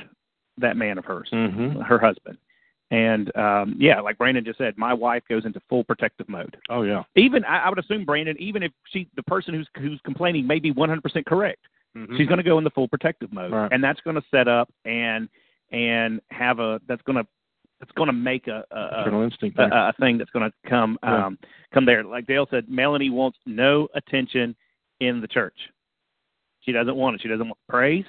[0.58, 2.38] that man of hers, hmm her husband,
[2.90, 6.56] and um, yeah, like Brandon just said, my wife goes into full protective mode.
[6.68, 7.02] Oh yeah.
[7.16, 10.58] Even I, I would assume Brandon, even if she the person who's who's complaining may
[10.58, 11.66] be 100 percent correct,
[11.96, 12.16] Mhm.
[12.16, 13.70] she's going to go in the full protective mode, Right.
[13.72, 15.28] and that's going to set up and
[15.70, 17.26] and have a that's going to
[17.82, 19.58] that's going to make a a, a, instinct.
[19.58, 21.26] a, a thing that's going to come Yeah.
[21.26, 21.38] um
[21.74, 22.04] come there.
[22.04, 24.54] Like Dale said, Melanie wants no attention
[25.00, 25.56] in the church.
[26.60, 27.22] She doesn't want it.
[27.22, 28.04] She doesn't want praise.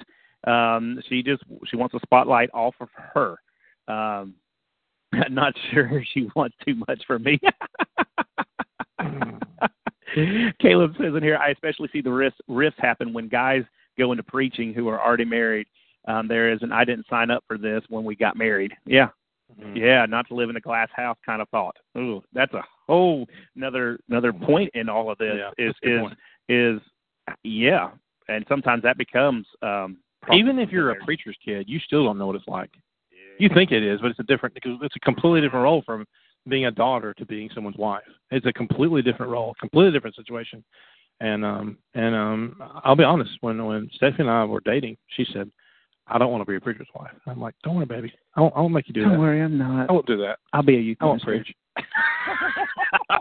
[0.46, 3.32] Um, she just she wants a spotlight off of her.
[3.88, 4.34] Um,
[5.12, 7.40] I'm not sure she wants too much from me.
[10.60, 13.64] Caleb says in here, I especially see the rifts, rifts happen when guys
[13.98, 15.66] go into preaching who are already married.
[16.06, 18.72] Um, there is an I didn't sign up for this when we got married.
[18.86, 19.08] Yeah,
[19.60, 19.76] Mhm.
[19.76, 21.76] yeah, not to live in a glass house kind of thought.
[21.96, 23.26] Ooh, that's a whole
[23.56, 26.18] another another point in all of this Yeah, is that's a good is point.
[26.48, 26.80] is
[27.42, 27.90] yeah,
[28.28, 29.98] and sometimes that becomes um
[30.32, 32.70] Even if you're a preacher's kid, you still don't know what it's like.
[33.38, 36.06] You think it is, but it's a different because it's a completely different role from
[36.46, 38.02] being a daughter to being someone's wife.
[38.30, 40.64] It's a completely different role, completely different situation.
[41.20, 45.24] And um and um I'll be honest, when when Stephanie and I were dating, she
[45.32, 45.50] said,
[46.06, 47.12] I don't want to be a preacher's wife.
[47.26, 48.12] I'm like, Don't worry, baby.
[48.36, 49.18] I won't I won't make you do Don't that.
[49.20, 49.88] worry, I'm not.
[49.88, 50.38] I won't do that.
[50.52, 51.54] I'll be a youth I won't preach.
[51.78, 53.18] so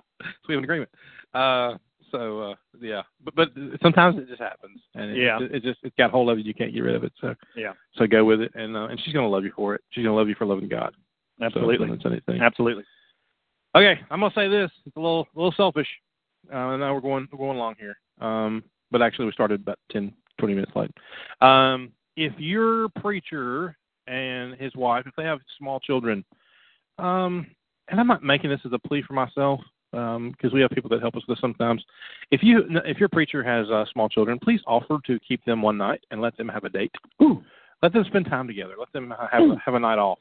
[0.48, 0.90] we have an agreement.
[1.34, 1.76] Uh
[2.12, 3.02] so uh yeah.
[3.24, 3.50] But but
[3.82, 4.80] sometimes it just happens.
[4.96, 5.40] And it, Yeah.
[5.42, 7.14] it, it just it got hold of you, you can't get rid of it.
[7.22, 9.82] So Yeah, so go with it, and uh, and she's gonna love you for it.
[9.92, 10.94] She's gonna love you for loving God.
[11.42, 12.42] absolutely, So, anything.
[12.42, 12.84] absolutely.
[13.76, 14.70] Okay, I'm gonna say this.
[14.86, 15.88] It's a little a little selfish.
[16.52, 17.98] Uh, now we're going we're going along here.
[18.22, 20.92] Um, but actually we started about 10, 20 minutes late.
[21.42, 23.76] Um, if your preacher
[24.08, 26.24] and his wife, if they have small children,
[27.00, 27.48] um,
[27.90, 29.60] and I'm not making this as a plea for myself
[29.92, 31.84] because we have people that help us with this sometimes.
[32.32, 35.78] If you if your preacher has uh, small children, please offer to keep them one
[35.78, 36.92] night and let them have a date.
[37.22, 37.44] Ooh.
[37.84, 38.74] Let them spend time together.
[38.80, 40.18] Let them have a, have a night off.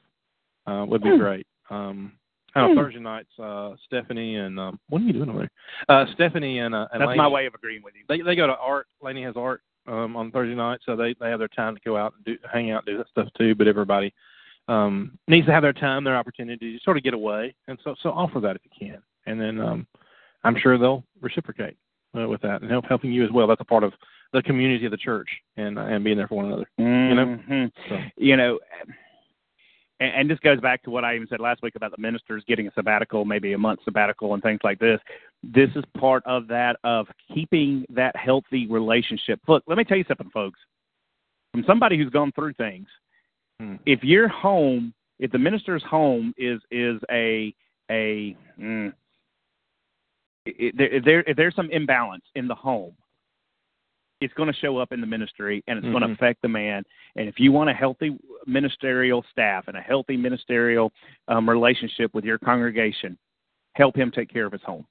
[0.67, 1.47] Uh, would be great.
[1.71, 2.13] Um,
[2.55, 5.51] I know Thursday nights, uh, Stephanie and um, what are you doing over there?
[5.89, 8.05] Uh, Stephanie and uh, and That's Lainey, my way of agreeing with you.
[8.09, 8.89] They they go to art.
[9.01, 11.97] Lainey has art um, on Thursday night, so they they have their time to go
[11.97, 13.55] out and do hang out, and do that stuff too.
[13.55, 14.13] But everybody
[14.69, 17.95] um, needs to have their time, their opportunity to sort of get away, and so
[18.03, 19.87] so offer that if you can, and then um,
[20.45, 21.77] I'm sure they'll reciprocate
[22.17, 23.47] uh, with that and help helping you as well.
[23.47, 23.93] That's a part of
[24.33, 26.69] the community of the church and uh, and being there for one another.
[26.79, 27.39] You know?
[27.49, 27.73] Mhm.
[27.89, 27.99] So.
[28.17, 28.59] you know,
[30.01, 32.45] and, and this goes back to what I even said last week about the ministers
[32.47, 35.01] getting a sabbatical, maybe a month sabbatical, and things like this.
[35.43, 39.41] This is part of that of keeping that healthy relationship.
[39.49, 40.61] Look, let me tell you something, folks.
[41.53, 42.89] From somebody who's gone through things,
[43.61, 43.77] Hmm.
[43.87, 47.55] if your home, if the minister's home is is a
[47.91, 48.93] a mm,
[50.47, 52.97] if there if there's some imbalance in the home,
[54.21, 56.07] it's going to show up in the ministry and it's going Mhm.
[56.07, 56.85] to affect the man.
[57.17, 58.17] And if you want a healthy
[58.47, 60.93] ministerial staff and a healthy ministerial
[61.29, 63.19] um, relationship with your congregation,
[63.75, 64.87] help him take care of his home.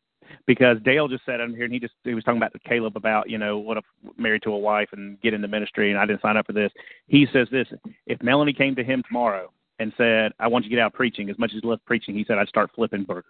[0.48, 3.30] Because Dale just said on here, and he just he was talking about Caleb about
[3.30, 3.86] you know what if
[4.18, 6.72] married to a wife and get into ministry, and I didn't sign up for this.
[7.08, 7.68] He says this:
[8.08, 11.30] if Melanie came to him tomorrow and said, "I want you to get out preaching,"
[11.30, 13.26] as much as he loves preaching, he said, "I'd start flipping burgers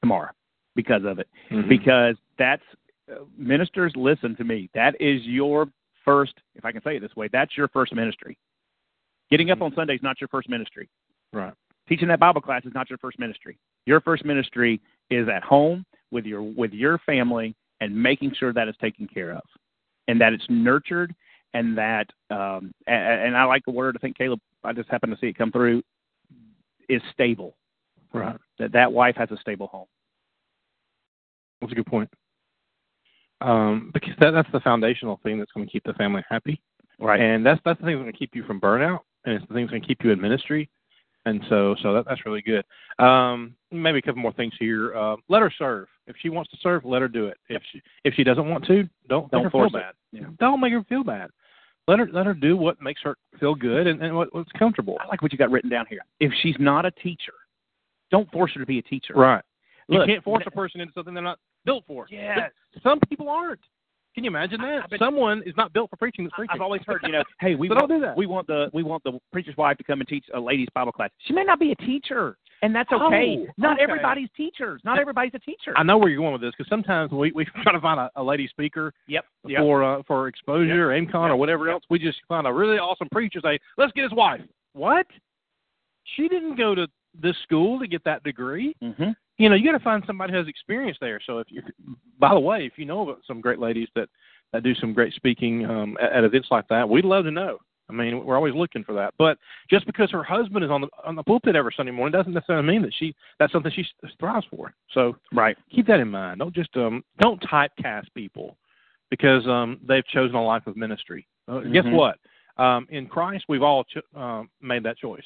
[0.00, 0.30] tomorrow
[0.74, 1.68] because of it." Mhm.
[1.68, 2.62] because that's
[3.10, 5.66] uh, ministers listen to me that is your
[6.04, 8.38] first if i can say it this way that's your first ministry
[9.28, 10.88] getting up on sunday is not your first ministry
[11.32, 11.52] right.
[11.88, 14.80] teaching that bible class is not your first ministry your first ministry
[15.12, 19.32] is at home with your with your family and making sure that is taken care
[19.32, 19.42] of
[20.08, 21.14] and that it's nurtured
[21.54, 25.12] and that um and, and i like the word i think caleb i just happened
[25.12, 25.82] to see it come through
[26.88, 27.56] is stable.
[28.14, 28.36] Right.
[28.58, 29.86] that that wife has a stable home.
[31.60, 32.10] That's a good point.
[33.40, 36.60] Um, because that that's the foundational thing that's going to keep the family happy,
[37.00, 37.18] right.
[37.18, 39.54] And that's that's the thing that's going to keep you from burnout, and it's the
[39.54, 40.68] thing that's going to keep you in ministry,
[41.24, 42.64] and so so that that's really good.
[43.04, 44.94] Um, maybe a couple more things here.
[44.96, 45.88] Uh, let her serve.
[46.06, 47.38] If she wants to serve, let her do it.
[47.48, 49.94] If she if she doesn't want to, don't Don't make her force feel bad.
[50.10, 50.26] Yeah.
[50.38, 51.30] Don't make her feel bad.
[51.88, 54.98] Let her let her do what makes her feel good and, and what, what's comfortable.
[55.00, 56.00] I like what you got written down here.
[56.20, 57.34] If she's not a teacher,
[58.10, 59.14] don't force her to be a teacher.
[59.14, 59.42] Right.
[59.88, 62.06] You Look, can't force a person into something they're not built for.
[62.08, 62.50] Yes.
[62.82, 63.60] Some people aren't.
[64.14, 64.90] Can you imagine that?
[64.90, 66.24] Bet- Someone is not built for preaching.
[66.24, 66.54] That's preaching.
[66.54, 68.16] I've always heard, you know, hey, we So want, don't do that.
[68.16, 70.92] we want the we want the preacher's wife to come and teach a ladies' Bible
[70.92, 71.10] class.
[71.26, 73.36] She may not be a teacher, and that's okay.
[73.40, 73.82] Oh, not okay.
[73.84, 74.82] everybody's teachers.
[74.84, 75.72] Not everybody's a teacher.
[75.76, 78.10] I know where you're going with this because sometimes we we try to find a,
[78.16, 79.24] a lady speaker yep.
[79.46, 79.60] Yep.
[79.60, 81.38] for uh, for exposure or MCon or Yep.
[81.38, 81.82] whatever else.
[81.88, 83.40] We just find a really awesome preacher.
[83.42, 84.42] Say, let's get his wife.
[84.74, 85.06] What?
[86.16, 86.86] She didn't go to
[87.20, 88.74] this school to get that degree.
[88.82, 89.10] hmm
[89.42, 91.20] You know, you got to find somebody who has experience there.
[91.26, 91.62] So if you,
[92.20, 94.08] by the way, if you know some great ladies that
[94.52, 97.58] that do some great speaking um, at, at events like that, we'd love to know.
[97.90, 99.14] I mean, we're always looking for that.
[99.18, 99.38] But
[99.68, 102.68] just because her husband is on the on the pulpit every Sunday morning doesn't necessarily
[102.68, 103.84] mean that she that's something she
[104.20, 104.72] thrives for.
[104.94, 105.56] So Right.
[105.74, 106.38] keep that in mind.
[106.38, 108.56] Don't just um don't typecast people
[109.10, 111.26] because um they've chosen a life of ministry.
[111.48, 111.94] Uh, Guess Mhm.
[111.94, 112.18] what?
[112.58, 115.24] Um, in Christ, we've all cho- um, made that choice.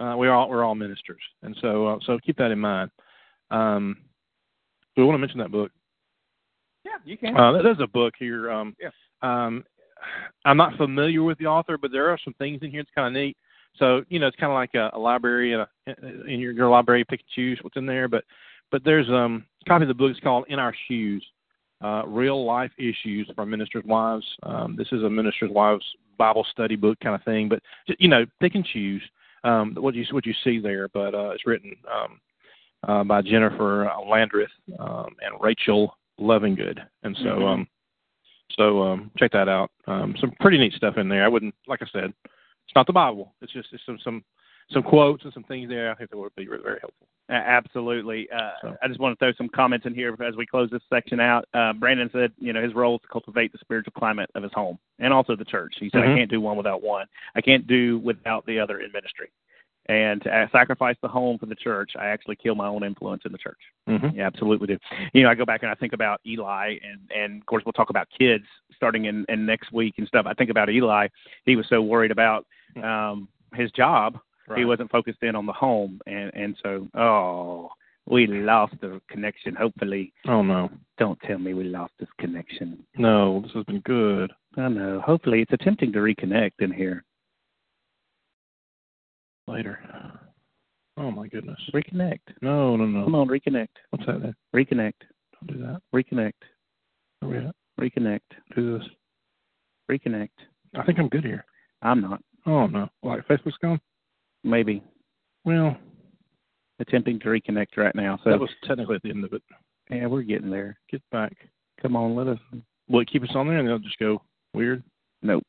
[0.00, 2.90] Uh, we're all we're all ministers, and so uh, so keep that in mind.
[3.50, 3.96] Um,
[4.96, 5.70] do we want to mention that book?
[6.84, 7.36] Yeah, you can.
[7.36, 8.50] Uh, there's a book here.
[8.50, 8.90] Um, Yeah.
[9.22, 9.64] um,
[10.44, 13.06] I'm not familiar with the author, but there are some things in here that's kind
[13.06, 13.36] of neat.
[13.76, 16.68] So you know, it's kind of like a, a library, and a, in your your
[16.68, 18.06] library, pick and choose what's in there.
[18.08, 18.24] But
[18.70, 20.10] but there's um a copy of the book.
[20.10, 21.24] It's called In Our Shoes:
[21.82, 24.26] uh, Real Life Issues for Ministers' Wives.
[24.42, 25.84] Um, this is a ministers' wives
[26.18, 27.48] Bible study book kind of thing.
[27.48, 27.60] But
[27.98, 29.02] you know, pick and choose
[29.42, 30.88] um, what you what you see there.
[30.88, 32.20] But uh, it's written um,
[32.88, 37.46] uh, by Jennifer Landreth um, and Rachel Lovingood, and so Mhm.
[37.46, 37.68] um,
[38.56, 39.70] so um, check that out.
[39.86, 41.24] Um, some pretty neat stuff in there.
[41.24, 43.34] I wouldn't, like I said, it's not the Bible.
[43.42, 44.24] It's just it's some some
[44.70, 45.90] some quotes and some things there.
[45.90, 47.06] I think that would be very, very helpful.
[47.28, 48.28] Absolutely.
[48.30, 48.76] Uh, So.
[48.82, 51.46] I just want to throw some comments in here as we close this section out.
[51.52, 54.52] Uh, Brandon said, you know, his role is to cultivate the spiritual climate of his
[54.54, 55.74] home and also the church.
[55.78, 56.12] He said, Mhm.
[56.12, 57.06] I can't do one without one.
[57.34, 59.30] I can't do without the other in ministry.
[59.86, 63.22] And to uh, sacrifice the home for the church, I actually kill my own influence
[63.26, 63.58] in the church.
[63.86, 64.16] Mm-hmm.
[64.16, 64.78] Yeah, absolutely do.
[65.12, 67.74] You know, I go back and I think about Eli, and and of course we'll
[67.74, 70.24] talk about kids starting in, in next week and stuff.
[70.26, 71.08] I think about Eli.
[71.44, 72.46] He was so worried about
[72.82, 74.18] um, his job,
[74.56, 77.70] he wasn't focused in on the home, and and so oh,
[78.06, 79.54] we lost the connection.
[79.54, 82.84] Hopefully, Oh no, don't tell me we lost this connection.
[82.96, 84.32] no, this has been good.
[84.56, 85.00] I know.
[85.00, 87.04] Hopefully, it's attempting to reconnect in here.
[89.46, 89.78] Later.
[90.96, 91.58] Oh my goodness.
[91.74, 92.20] Reconnect.
[92.40, 93.04] No, no, no.
[93.04, 93.68] Come on, reconnect.
[93.90, 94.22] What's that?
[94.22, 94.34] Then?
[94.54, 94.92] Reconnect.
[95.32, 95.80] Don't do that.
[95.94, 96.32] Reconnect.
[97.20, 97.54] Where we at?
[97.80, 98.20] Reconnect.
[98.54, 98.88] Do this.
[99.90, 100.28] Reconnect.
[100.76, 101.44] I think I'm good here.
[101.82, 102.20] I'm not.
[102.46, 102.88] Oh no.
[103.02, 103.80] Like Facebook's gone.
[104.44, 104.82] Maybe
[105.44, 105.76] Well,
[106.78, 108.18] attempting to reconnect right now.
[108.24, 109.42] So that was technically at the end of it.
[109.90, 110.78] yeah, we're getting there.
[110.90, 111.34] Get back.
[111.82, 112.38] Come on, let us.
[112.88, 114.20] Will it keep us on there, and they'll just go
[114.54, 114.82] weird?
[115.22, 115.42] Nope.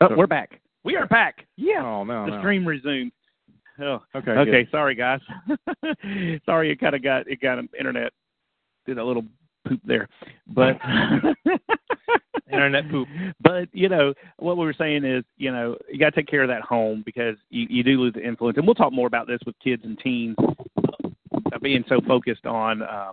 [0.00, 0.60] Oh, So- we're back.
[0.84, 1.46] We are back.
[1.56, 1.82] Yeah.
[1.84, 2.26] Oh no.
[2.26, 2.38] the no.
[2.40, 3.12] stream resumed.
[3.80, 4.30] Oh, Okay.
[4.30, 4.68] okay.
[4.70, 5.20] Sorry, guys.
[6.46, 8.12] sorry, it kind of got it got internet
[8.86, 9.24] did a little
[9.66, 10.08] poop there,
[10.46, 10.76] but
[12.52, 13.08] Internet poop.
[13.40, 16.42] But you know what we were saying is, you know, you got to take care
[16.42, 19.26] of that home because you, you do lose the influence, and we'll talk more about
[19.26, 20.36] this with kids and teens
[20.76, 23.12] uh, being so focused on um,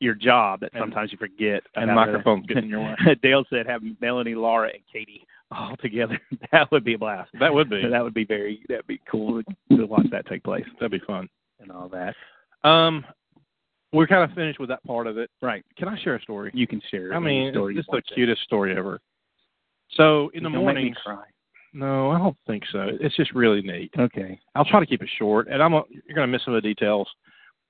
[0.00, 1.62] your job that And- sometimes you forget.
[1.76, 2.96] And microphones getting in your way.
[3.22, 5.24] Dale said have Melanie, Laura, and Katie
[5.54, 6.20] all together.
[6.52, 7.30] that would be a blast.
[7.40, 7.82] That would be.
[7.90, 8.62] That would be very.
[8.68, 11.28] That'd be cool to watch that take place That'd be fun.
[11.60, 12.14] and all that.
[12.68, 13.04] Um,
[13.92, 15.30] we're kind of finished with that part of it.
[15.40, 15.64] Right.
[15.78, 16.50] Can I share a story?
[16.54, 17.14] You can share.
[17.14, 18.14] I mean, story it's you the to.
[18.14, 19.00] cutest story ever.
[19.92, 21.22] So in the Don't make me cry.
[21.72, 22.88] no, I don't think so.
[23.00, 23.92] It's just really neat.
[23.98, 24.40] Okay.
[24.56, 26.62] I'll try to keep it short, and I'm a, you're going to miss some of
[26.62, 27.08] the details.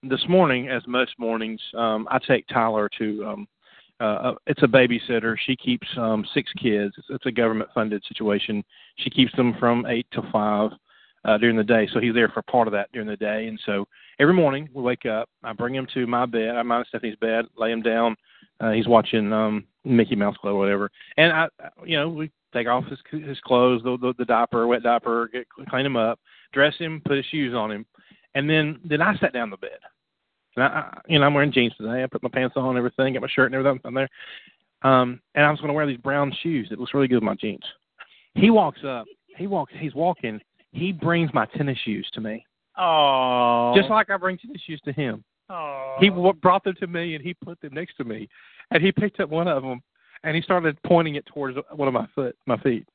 [0.02, 3.24] This morning, as most mornings, um, I take Tyler to.
[3.26, 3.48] Um,
[4.00, 5.36] uh, uh, it's a babysitter.
[5.46, 6.94] She keeps um, six kids.
[6.98, 8.64] It's, it's a government-funded situation.
[8.96, 10.70] She keeps them from eight to five
[11.24, 11.88] uh, during the day.
[11.92, 13.46] So he's there for part of that during the day.
[13.46, 13.86] And so
[14.18, 15.28] every morning we wake up.
[15.42, 16.50] I bring him to my bed.
[16.50, 17.46] I'm on Stephanie's bed.
[17.56, 18.16] Lay him down.
[18.60, 20.90] Uh, he's watching um, Mickey Mouse Club or whatever.
[21.16, 21.48] And I,
[21.84, 25.46] you know, we take off his his clothes, the, the, the diaper, wet diaper, get,
[25.68, 26.20] clean him up,
[26.52, 27.84] dress him, put his shoes on him,
[28.34, 29.78] and then then I sat down the bed.
[30.56, 32.02] And I, I, you know, I'm wearing jeans today.
[32.02, 34.08] I put my pants on, and everything, got my shirt and everything on there.
[34.82, 36.68] Um, and I was going to wear these brown shoes.
[36.70, 37.64] It looks really good with my jeans.
[38.34, 39.06] He walks up.
[39.36, 39.72] He walks.
[39.78, 40.40] He's walking.
[40.72, 42.44] He brings my tennis shoes to me,
[42.76, 43.72] Oh.
[43.76, 45.22] just like I bring tennis shoes to him.
[45.48, 45.96] Oh.
[46.00, 48.28] He w- brought them to me, and he put them next to me,
[48.70, 49.80] and he picked up one of them,
[50.24, 52.86] and he started pointing it towards one of my foot, my feet.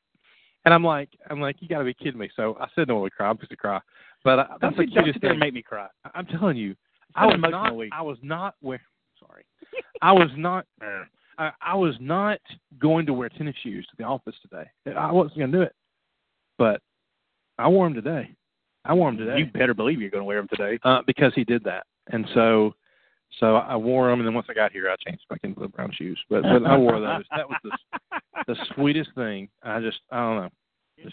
[0.65, 2.29] And I'm like, I'm like, you got to be kidding me.
[2.35, 3.29] So I said no to cry.
[3.29, 3.79] I'm supposed to cry,
[4.25, 5.47] but uh, that's the Don't cutest sit there and thing.
[5.47, 5.87] make me cry.
[6.03, 6.75] I- I'm telling you,
[7.15, 7.75] I was not.
[7.75, 7.91] week.
[7.93, 8.81] I was not wear.
[9.19, 9.43] Sorry,
[10.01, 10.65] I was not.
[11.37, 12.39] I, I was not
[12.79, 14.69] going to wear tennis shoes to the office today.
[14.97, 15.73] I wasn't going to do it,
[16.57, 16.81] but
[17.57, 18.31] I wore them today.
[18.85, 20.79] I wore them today You better believe you're going to wear them today.
[20.83, 22.73] uh, because he did that, and so
[23.39, 25.67] so I wore them, and then once I got here, I changed back into the
[25.67, 26.19] brown shoes.
[26.29, 27.23] But but I wore those.
[27.35, 29.49] That was the the sweetest thing.
[29.63, 30.49] I just I don't know.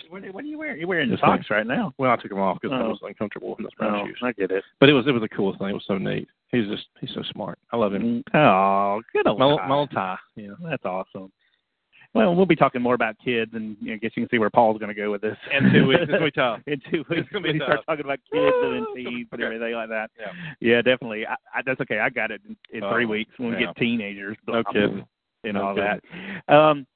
[0.08, 0.78] What, what are you wearing?
[0.78, 1.92] You're wearing the socks right now.
[1.98, 2.88] Well, I took them off because I Oh.
[2.90, 4.18] was uncomfortable in those brown Oh, shoes.
[4.22, 4.64] I get it.
[4.80, 5.68] But it was it was the coolest thing.
[5.70, 6.28] It was so neat.
[6.52, 7.58] He's just he's so smart.
[7.72, 8.22] I love him.
[8.34, 9.66] Oh, good old My, little- Ty.
[9.68, 10.16] my little Ty.
[10.36, 10.50] Yeah.
[10.68, 11.30] That's awesome.
[12.14, 14.38] Well, we'll be talking more about kids, and you know, I guess you can see
[14.38, 15.36] where Paul's going to go with this.
[15.52, 16.00] In two weeks.
[16.02, 16.60] It's gonna be tough.
[16.66, 19.42] In two weeks, It's gonna be when he starts talking about kids and teens and
[19.42, 20.10] everything like that.
[20.18, 20.32] Yeah.
[20.60, 21.26] Yeah, definitely.
[21.26, 21.98] I, I, that's okay.
[21.98, 24.36] I got it in, in Oh, three weeks when we get teenagers.
[24.48, 25.04] No kidding.
[25.44, 26.00] And No all kidding.
[26.48, 26.54] that.
[26.56, 26.86] Um,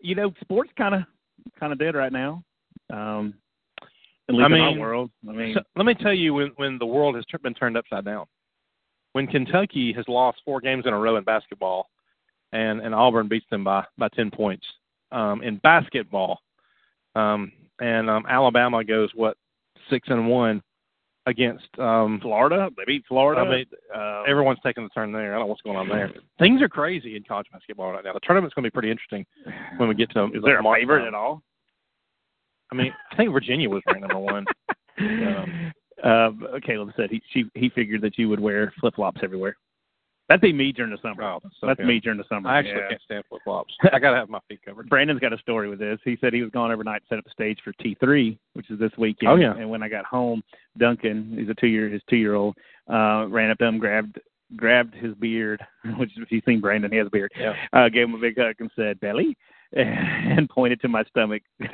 [0.00, 1.02] you know, sports kind of
[1.58, 2.42] kind of dead right now.
[2.90, 3.34] Um,
[4.28, 5.10] at least I in mean, our world.
[5.28, 8.04] I mean, So, let me tell you when when the world has been turned upside
[8.04, 8.26] down.
[9.12, 11.88] When Kentucky has lost four games in a row in basketball,
[12.52, 14.64] and and Auburn beats them by by ten points
[15.10, 16.40] um, in basketball,
[17.16, 19.36] um, and um, Alabama goes what
[19.88, 20.62] six and one
[21.30, 23.40] against um, Florida, they beat Florida.
[23.40, 25.34] I mean, uh, everyone's taking the turn there.
[25.34, 26.10] I don't know what's going on there.
[26.38, 28.12] Things are crazy in college basketball right now.
[28.12, 29.24] The tournament's going to be pretty interesting
[29.78, 30.20] when we get to.
[30.20, 30.32] Them.
[30.34, 31.08] Is there a favorite time.
[31.08, 31.42] at all?
[32.72, 34.44] I mean, I think Virginia was ranked number one.
[36.02, 39.56] Um, uh, Caleb said he she, he figured that you would wear flip flops everywhere.
[40.30, 41.24] That'd be me during the summer.
[41.24, 42.48] Oh, that's That's me during the summer.
[42.48, 42.88] I actually yeah.
[42.90, 43.74] can't stand flip flops.
[43.92, 44.88] I got to have my feet covered.
[44.88, 45.98] Brandon's got a story with this.
[46.04, 48.70] He said he was gone overnight to set up a stage for T three, which
[48.70, 49.32] is this weekend.
[49.32, 49.56] Oh, yeah.
[49.56, 50.44] And when I got home,
[50.78, 52.54] Duncan, he's a two year his two year old,
[52.88, 54.20] uh, ran up to him, grabbed
[54.54, 55.60] grabbed his beard,
[55.98, 57.32] which if you've seen Brandon, he has a beard.
[57.36, 57.54] Yeah.
[57.72, 59.36] Uh, gave him a big hug and said, Belly
[59.72, 61.42] and pointed to my stomach.
[61.58, 61.64] so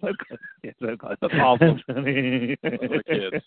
[0.00, 0.38] close.
[0.64, 1.16] Yeah, so close.
[1.20, 1.80] That's awesome.
[1.88, 3.44] the kids.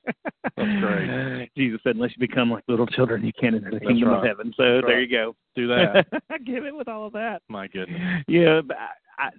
[0.55, 1.49] That's great.
[1.57, 4.23] Jesus said, unless you become like little children, you can't enter the That's kingdom of
[4.23, 4.53] heaven.
[4.55, 5.09] So That's there right.
[5.09, 5.35] you go.
[5.55, 6.05] Do that.
[6.45, 7.41] Give it with all of that.
[7.49, 8.23] My goodness.
[8.27, 8.61] Yeah,
[9.17, 9.29] I, I,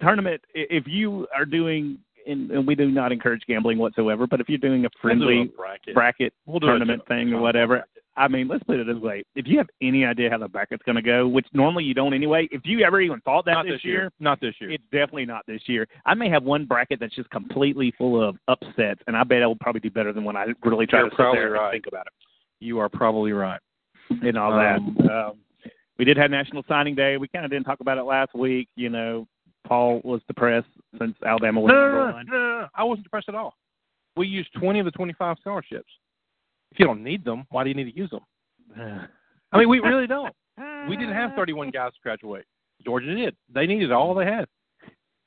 [0.00, 0.42] tournament.
[0.54, 4.58] If you are doing, and, and we do not encourage gambling whatsoever, but if you're
[4.58, 5.94] doing a We'll do friendly a bracket.
[5.94, 8.03] bracket We'll tournament thing or whatever, bracket.
[8.16, 10.82] I mean, let's put it this way: if you have any idea how the bracket's
[10.84, 13.64] going to go, which normally you don't anyway, if you ever even thought that Not
[13.66, 14.10] this, this year.
[14.20, 14.70] Not this year.
[14.70, 15.86] it's definitely not this year.
[16.06, 19.46] I may have one bracket that's just completely full of upsets, and I bet I
[19.46, 21.64] will probably do better than when I really try You're to sit there right.
[21.64, 22.12] and think about it
[22.60, 23.60] you are probably right.
[24.10, 25.10] and all Um, that.
[25.12, 25.32] Um,
[25.98, 27.18] we did have National Signing Day.
[27.18, 28.68] We kind of didn't talk about it last week.
[28.74, 29.26] You know,
[29.66, 32.26] Paul was depressed since Alabama was No, number no, no, one.
[32.26, 32.66] no, no, no.
[32.74, 33.54] I wasn't depressed at all.
[34.16, 35.90] We used 20 of the 25 scholarships.
[36.74, 38.20] If you don't need them, why do you need to use them?
[39.52, 40.34] I mean, we really don't.
[40.88, 42.44] We didn't have 31 guys to graduate.
[42.84, 43.34] Georgia did.
[43.52, 44.44] They needed all they had.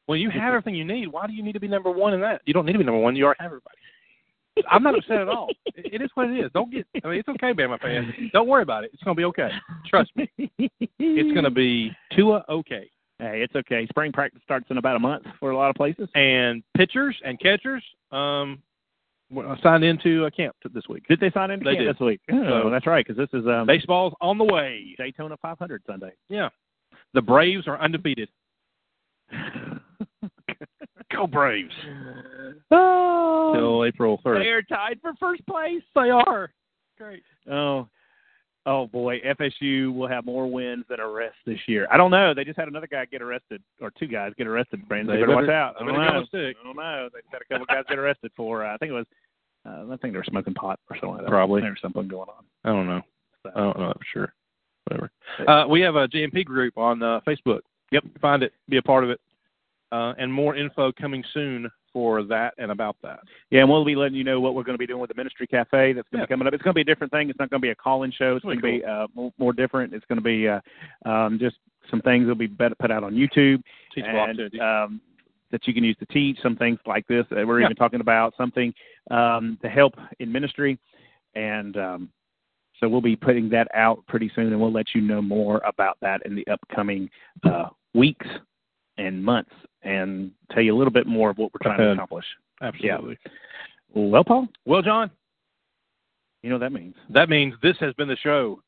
[0.05, 1.07] When you have everything you need.
[1.07, 2.41] Why do you need to be number one in that?
[2.45, 3.15] You don't need to be number one.
[3.15, 3.75] You already have everybody.
[4.69, 5.49] I'm not upset at all.
[5.75, 6.51] It is what it is.
[6.53, 6.85] Don't get.
[7.03, 8.13] I mean, it's okay, Bama fans.
[8.33, 8.91] Don't worry about it.
[8.93, 9.49] It's going to be okay.
[9.87, 10.29] Trust me.
[10.37, 12.89] It's going to be Tua okay.
[13.19, 13.87] Hey, it's okay.
[13.87, 16.07] Spring practice starts in about a month for a lot of places.
[16.13, 18.61] And pitchers and catchers um,
[19.61, 21.03] signed into a camp t- this week.
[21.07, 21.87] Did they sign in They did.
[21.93, 22.21] this week?
[22.31, 24.95] Oh, So- that's right, because this is um, Baseball's on the way.
[24.97, 26.11] Daytona 500 Sunday.
[26.29, 26.49] Yeah.
[27.13, 28.29] The Braves are undefeated.
[31.11, 31.73] Go Braves.
[32.69, 34.39] Oh, Till April 3rd.
[34.43, 35.81] they're tied for first place.
[35.95, 36.51] They are.
[36.97, 37.23] Great.
[37.49, 37.87] Oh,
[38.67, 41.87] oh boy, FSU will have more wins than arrests this year.
[41.89, 42.33] I don't know.
[42.33, 44.87] They just had another guy get arrested, or two guys get arrested.
[44.87, 45.75] Brandon, They they better watch out.
[45.79, 46.01] I don't know.
[46.01, 47.09] I don't know.
[47.11, 48.65] They just had a couple guys get arrested for.
[48.65, 49.05] Uh, I think it was
[49.65, 51.29] Uh, I think they were smoking pot or something like that.
[51.29, 51.61] Probably.
[51.61, 52.43] There's something going on.
[52.63, 53.01] I don't know.
[53.43, 54.33] So, I don't know for sure.
[54.85, 55.11] Whatever.
[55.47, 57.61] Uh, we have a J&P group on uh, Facebook.
[57.91, 59.19] Yep, find it, be a part of it,
[59.93, 63.21] uh, and more info coming soon for that and about that.
[63.49, 65.15] Yeah, and we'll be letting you know what we're going to be doing with the
[65.15, 65.93] Ministry Cafe.
[65.93, 66.25] That's going to Yeah.
[66.25, 66.53] be coming up.
[66.53, 67.27] It's going to be a different thing.
[67.27, 68.35] It's not going to be a call-in show.
[68.35, 69.95] It's going to be uh, more, more different.
[69.95, 70.59] It's going to be uh,
[71.09, 71.55] um, just
[71.89, 73.63] some things that'll be better put out on YouTube.
[74.05, 75.01] And, um,
[75.49, 77.65] that you can use to teach some things like this we're Yeah.
[77.65, 78.71] even talking about something
[79.09, 80.77] um, to help in ministry
[81.33, 82.09] and um,
[82.79, 85.97] so we'll be putting that out pretty soon and we'll let you know more about
[86.01, 87.09] that in the upcoming
[87.43, 88.27] uh, weeks
[88.97, 89.51] and months
[89.83, 92.25] and tell you a little bit more of what we're trying to accomplish
[92.61, 93.17] Absolutely.
[93.25, 93.31] Yeah.
[93.93, 95.11] well paul Well, Jon,
[96.43, 98.61] you know what that means that means this has been the show.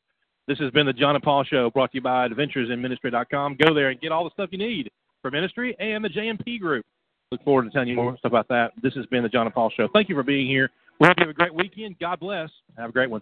[0.47, 3.57] This has been the Jon and Paul Show brought to you by AdventuresInMinistry.com.
[3.63, 4.89] Go there and get all the stuff you need
[5.21, 6.87] for ministry and the J&P group.
[7.31, 8.71] Look forward to telling you more stuff about that.
[8.81, 9.87] This has been the Jon and Paul Show.
[9.93, 10.71] Thank you for being here.
[10.99, 11.99] We hope you have a great weekend.
[11.99, 12.49] God bless.
[12.77, 13.21] Have a great one.